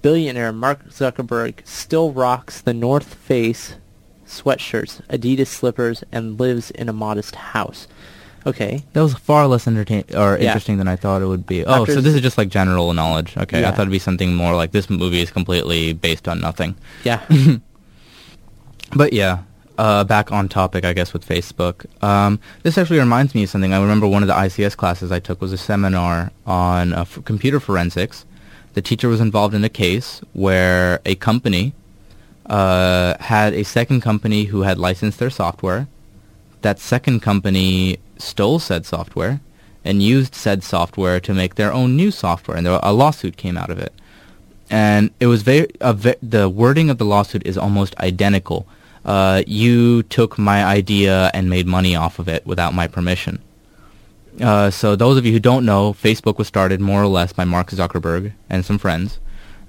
[0.00, 3.76] billionaire, Mark Zuckerberg still rocks the North Face
[4.26, 7.86] sweatshirts, Adidas slippers, and lives in a modest house.
[8.46, 8.82] Okay.
[8.94, 10.46] That was far less entertain or Yeah.
[10.48, 11.64] interesting than I thought it would be.
[11.64, 13.36] Oh, After so this is just like general knowledge.
[13.36, 13.68] Okay, Yeah.
[13.68, 16.74] I thought it'd be something more like this movie is completely based on nothing.
[17.04, 17.20] Yeah.
[18.94, 19.38] But yeah,
[19.82, 21.86] uh, back on topic, I guess, with Facebook.
[22.04, 23.74] Um, this actually reminds me of something.
[23.74, 27.58] I remember one of the ICS classes I took was a seminar on uh, computer
[27.58, 28.24] forensics.
[28.74, 31.74] The teacher was involved in a case where a company
[32.46, 35.88] uh, had a second company who had licensed their software.
[36.60, 39.40] That second company stole said software
[39.84, 43.56] and used said software to make their own new software, and there, a lawsuit came
[43.56, 43.92] out of it
[44.70, 48.66] and it was very ve- the wording of the lawsuit is almost identical.
[49.04, 53.40] Uh, you took my idea and made money off of it without my permission.
[54.40, 57.44] Uh, so those of you who don't know, Facebook was started more or less by
[57.44, 59.18] Mark Zuckerberg and some friends,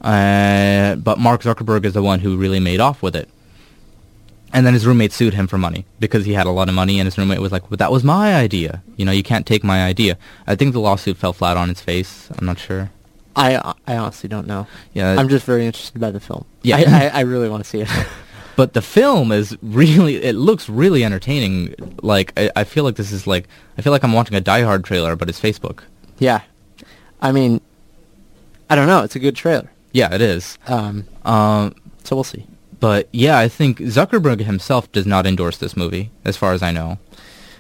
[0.02, 3.28] uh, but Mark Zuckerberg is the one who really made off with it.
[4.54, 7.00] And then his roommate sued him for money because he had a lot of money,
[7.00, 8.84] and his roommate was like, "But that was my idea.
[8.98, 10.16] You know, you can't take my idea."
[10.46, 12.30] I think the lawsuit fell flat on its face.
[12.38, 12.92] I'm not sure.
[13.36, 14.68] I I honestly don't know.
[14.94, 16.46] Yeah, I'm just very interested by the film.
[16.62, 16.78] Yeah.
[16.78, 17.90] I, I, I really want to see it.
[18.56, 23.12] but the film is really it looks really entertaining like I, I feel like this
[23.12, 23.48] is like
[23.78, 25.80] i feel like i'm watching a die hard trailer but it's facebook
[26.20, 26.42] yeah.
[27.22, 27.60] I mean,
[28.70, 29.02] I don't know.
[29.04, 29.70] It's a good trailer.
[29.94, 31.74] yeah it is Um, um
[32.04, 32.46] so we'll see.
[32.80, 36.72] but yeah i think zuckerberg himself does not endorse this movie as far as i
[36.72, 36.98] know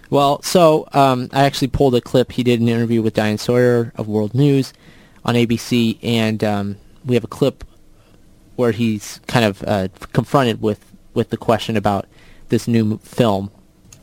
[0.09, 2.33] Well, so um, I actually pulled a clip.
[2.33, 4.71] He did an interview with Diane Sawyer of World News
[5.25, 7.63] on ABC, and um, we have a clip
[8.55, 12.07] where he's kind of uh, confronted with, with the question about
[12.49, 13.51] this new film.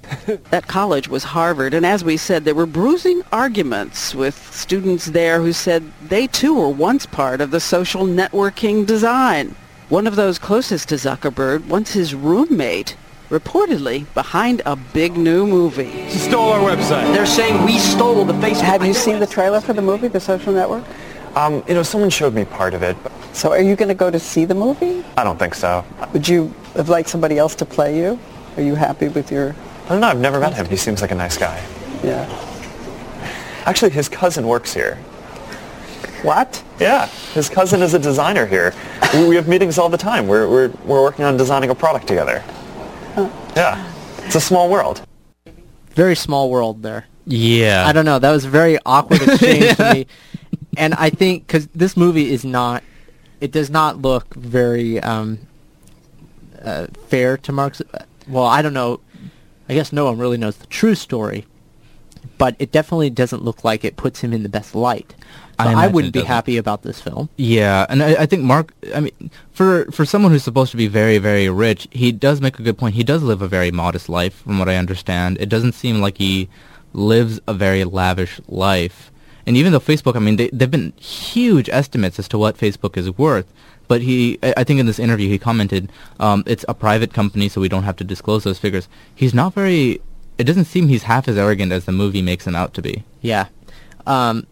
[0.50, 5.40] That college was Harvard, and as we said, there were bruising arguments with students there
[5.40, 9.54] who said they too were once part of the social networking design.
[9.88, 12.96] One of those closest to Zuckerberg, once his roommate,
[13.28, 16.08] reportedly behind a big new movie.
[16.10, 17.14] She stole our website.
[17.14, 18.62] They're saying we stole the Facebook.
[18.62, 20.84] Have you seen the trailer for the movie, The Social Network?
[21.36, 22.96] Um, you know, someone showed me part of it.
[23.32, 25.04] So are you going to go to see the movie?
[25.16, 25.84] I don't think so.
[26.12, 28.18] Would you have liked somebody else to play you?
[28.56, 29.54] Are you happy with your...
[29.84, 30.08] I don't know.
[30.08, 30.66] I've never met him.
[30.66, 31.64] He seems like a nice guy.
[32.02, 32.26] Yeah.
[33.66, 34.96] Actually, his cousin works here.
[36.22, 36.62] What?
[36.78, 38.74] Yeah, his cousin is a designer here.
[39.14, 40.26] We, we have meetings all the time.
[40.26, 42.42] We're, we're, we're working on designing a product together.
[43.56, 45.02] Yeah, it's a small world.
[45.92, 47.06] Very small world there.
[47.26, 48.18] yeah I don't know.
[48.18, 50.06] That was a very awkward exchange to me.
[50.76, 52.82] And I think because this movie is not,
[53.40, 55.38] it does not look very um,
[56.62, 57.82] uh, fair to Mark's.
[58.28, 59.00] Well, I don't know.
[59.68, 61.46] I guess no one really knows the true story,
[62.38, 65.14] but it definitely doesn't look like it puts him in the best light.
[65.60, 67.28] So I I, wouldn't be happy about this film.
[67.36, 68.72] Yeah, and I, I think Mark.
[68.94, 72.58] I mean, for for someone who's supposed to be very very rich, he does make
[72.58, 72.94] a good point.
[72.94, 75.36] He does live a very modest life, from what I understand.
[75.38, 76.48] It doesn't seem like he
[76.92, 79.09] lives a very lavish life.
[79.50, 82.96] And even though Facebook, I mean, they they've been huge estimates as to what Facebook
[82.96, 83.52] is worth.
[83.88, 85.90] But he, I think in this interview, he commented,
[86.20, 88.86] um, it's a private company, so we don't have to disclose those figures.
[89.12, 90.00] He's not very.
[90.38, 93.02] It doesn't seem he's half as arrogant as the movie makes him out to be.
[93.22, 93.48] Yeah.
[94.06, 94.46] Um,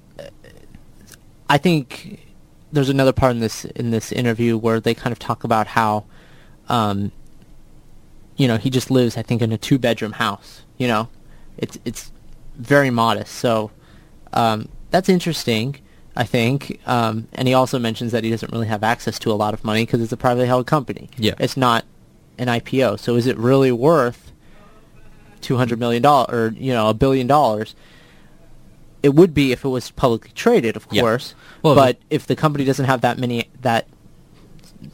[1.48, 2.26] I think
[2.72, 6.06] there's another part in this in this interview where they kind of talk about how,
[6.68, 7.12] um,
[8.36, 10.62] you know, he just lives, I think, in a two bedroom house.
[10.76, 11.08] You know,
[11.56, 12.10] it's it's
[12.56, 13.36] very modest.
[13.36, 13.70] So
[14.32, 15.76] um, that's interesting.
[16.16, 19.34] I think, um, and he also mentions that he doesn't really have access to a
[19.34, 21.08] lot of money because it's a privately held company.
[21.16, 21.34] Yeah.
[21.38, 21.84] it's not
[22.38, 22.98] an IPO.
[22.98, 24.32] So is it really worth
[25.40, 27.76] two hundred million dollars or you know a billion dollars?
[29.00, 31.02] It would be if it was publicly traded, of Yeah.
[31.02, 31.34] course.
[31.62, 33.86] Well, but if the company doesn't have that many that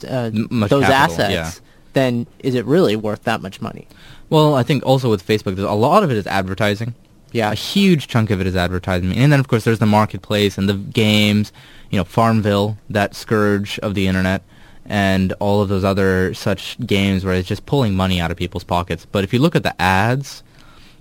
[0.06, 1.50] uh, those capital, assets, yeah.
[1.94, 3.88] then is it really worth that much money?
[4.28, 6.94] Well, I think also with Facebook, there's a lot of it is advertising.
[7.34, 7.50] Yeah.
[7.52, 9.12] A huge chunk of it is advertising.
[9.14, 11.52] And then, of course, there's the marketplace and the games,
[11.90, 14.42] you know, Farmville, that scourge of the internet,
[14.86, 18.64] and all of those other such games where it's just pulling money out of people's
[18.64, 19.04] pockets.
[19.10, 20.42] But if you look at the ads,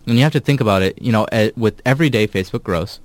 [0.07, 2.99] and you have to think about it, you know, with every day Facebook grows,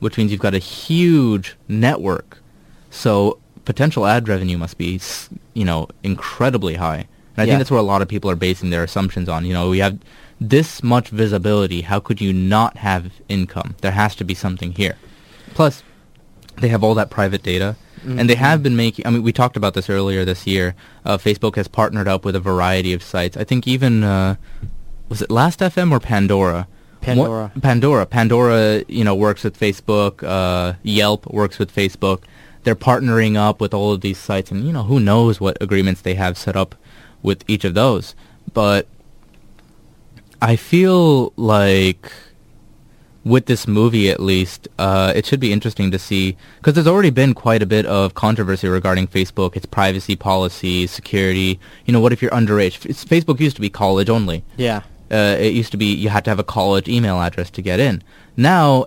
[0.00, 2.38] which means you've got a huge network.
[2.90, 5.00] So potential ad revenue must be,
[5.54, 7.06] you know, incredibly high.
[7.36, 7.52] And I Yeah.
[7.52, 9.46] think that's where a lot of people are basing their assumptions on.
[9.46, 9.96] You know, we have
[10.48, 11.82] this much visibility.
[11.82, 13.76] How could you not have income?
[13.80, 14.96] There has to be something here.
[15.54, 15.82] Plus,
[16.60, 17.76] they have all that private data.
[18.04, 20.74] And they have been making, I mean, we talked about this earlier this year.
[21.04, 23.36] Uh, Facebook has partnered up with a variety of sites.
[23.36, 24.34] I think even, uh,
[25.08, 26.66] was it Last.fm or Pandora?
[27.00, 27.52] Pandora.
[27.54, 28.04] What- Pandora.
[28.06, 30.24] Pandora, you know, works with Facebook.
[30.24, 32.24] Uh, Yelp works with Facebook.
[32.64, 36.00] They're partnering up with all of these sites, and you know, who knows what agreements
[36.00, 36.74] they have set up
[37.22, 38.16] with each of those.
[38.52, 38.88] But
[40.42, 42.10] I feel like
[43.24, 47.10] with this movie, at least, uh, it should be interesting to see because there's already
[47.10, 51.60] been quite a bit of controversy regarding Facebook, its privacy policies, security.
[51.86, 52.78] You know, what if you're underage?
[53.14, 54.82] Facebook used to be college only Yeah.
[55.12, 57.78] uh, it used to be you had to have a college email address to get
[57.78, 58.02] in.
[58.36, 58.86] Now,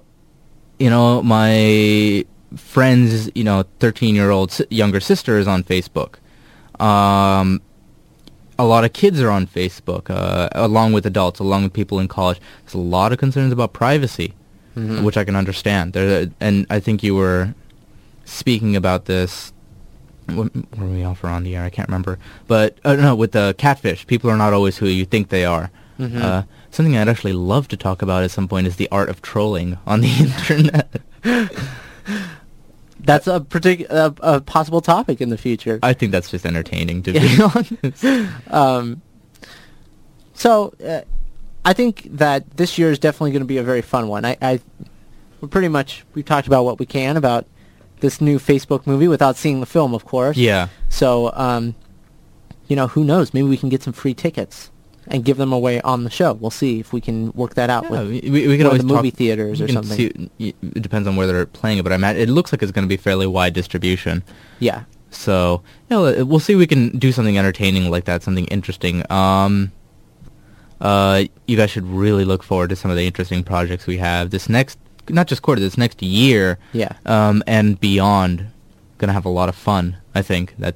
[0.79, 2.25] you know, my
[2.57, 6.15] friend's, you know, 13-year-old younger sister is on Facebook.
[6.81, 7.61] Um,
[8.57, 12.07] a lot of kids are on Facebook, uh, along with adults, along with people in
[12.07, 12.39] college.
[12.63, 14.33] There's a lot of concerns about privacy,
[14.77, 15.03] Mhm.
[15.03, 15.93] which I can understand.
[15.93, 17.53] There, and I think you were
[18.25, 19.51] speaking about this.
[20.27, 21.63] What, were we off or on the air?
[21.63, 22.17] I can't remember.
[22.47, 25.69] But uh, no, with the catfish, people are not always who you think they are.
[25.99, 26.21] Mhm.
[26.21, 29.21] Uh, something I'd actually love to talk about at some point is the art of
[29.21, 31.01] trolling on the internet.
[33.05, 35.79] That's a partic- a, a possible topic in the future.
[35.83, 37.39] I think that's just entertaining, to be
[38.03, 38.53] honest.
[38.53, 39.01] um,
[40.33, 41.01] so uh,
[41.63, 44.25] I think that this year is definitely going to be a very fun one.
[44.25, 44.59] I, I
[45.41, 47.45] we're pretty much we've talked about what we can about
[47.99, 50.37] this new Facebook movie without seeing the film, of course.
[50.37, 50.67] Yeah.
[50.89, 51.75] So um,
[52.67, 53.33] you know, who knows?
[53.33, 54.71] Maybe we can get some free tickets
[55.07, 56.33] and give them away on the show.
[56.33, 58.87] We'll see if we can work that out Yeah, with we, we, can always the
[58.87, 60.29] movie talk- theaters or something.
[60.37, 62.71] see- it depends on where they're playing it, but I imagine it looks like it's
[62.71, 64.23] going to be fairly wide distribution.
[64.59, 64.83] Yeah.
[65.11, 69.09] So, you know, we'll see if we can do something entertaining like that, something interesting.
[69.11, 69.71] Um,
[70.81, 74.29] uh, you guys should really look forward to some of the interesting projects we have
[74.31, 74.77] this next,
[75.09, 76.57] not just quarter, this next year.
[76.73, 76.91] Yeah.
[77.05, 78.47] Um, and beyond.
[78.97, 79.97] Gonna have a lot of fun.
[80.13, 80.75] I think that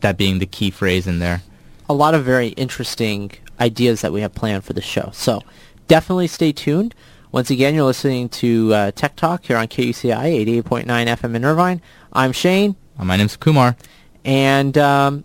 [0.00, 1.42] that being the key phrase in there.
[1.88, 3.30] a lot of very interesting
[3.60, 5.10] ideas that we have planned for the show.
[5.12, 5.42] So
[5.86, 6.94] definitely stay tuned.
[7.32, 11.82] Once again, you're listening to uh, Tech Talk here on KUCI 88.9 FM in Irvine.
[12.12, 13.76] I'm Shane, Uh, my name's Kumar.
[14.24, 15.24] and um,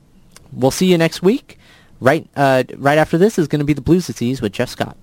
[0.51, 1.57] we'll see you next week.
[2.01, 4.97] Right, uh, right after this is going to be the Blues Disease with Jeff Scott.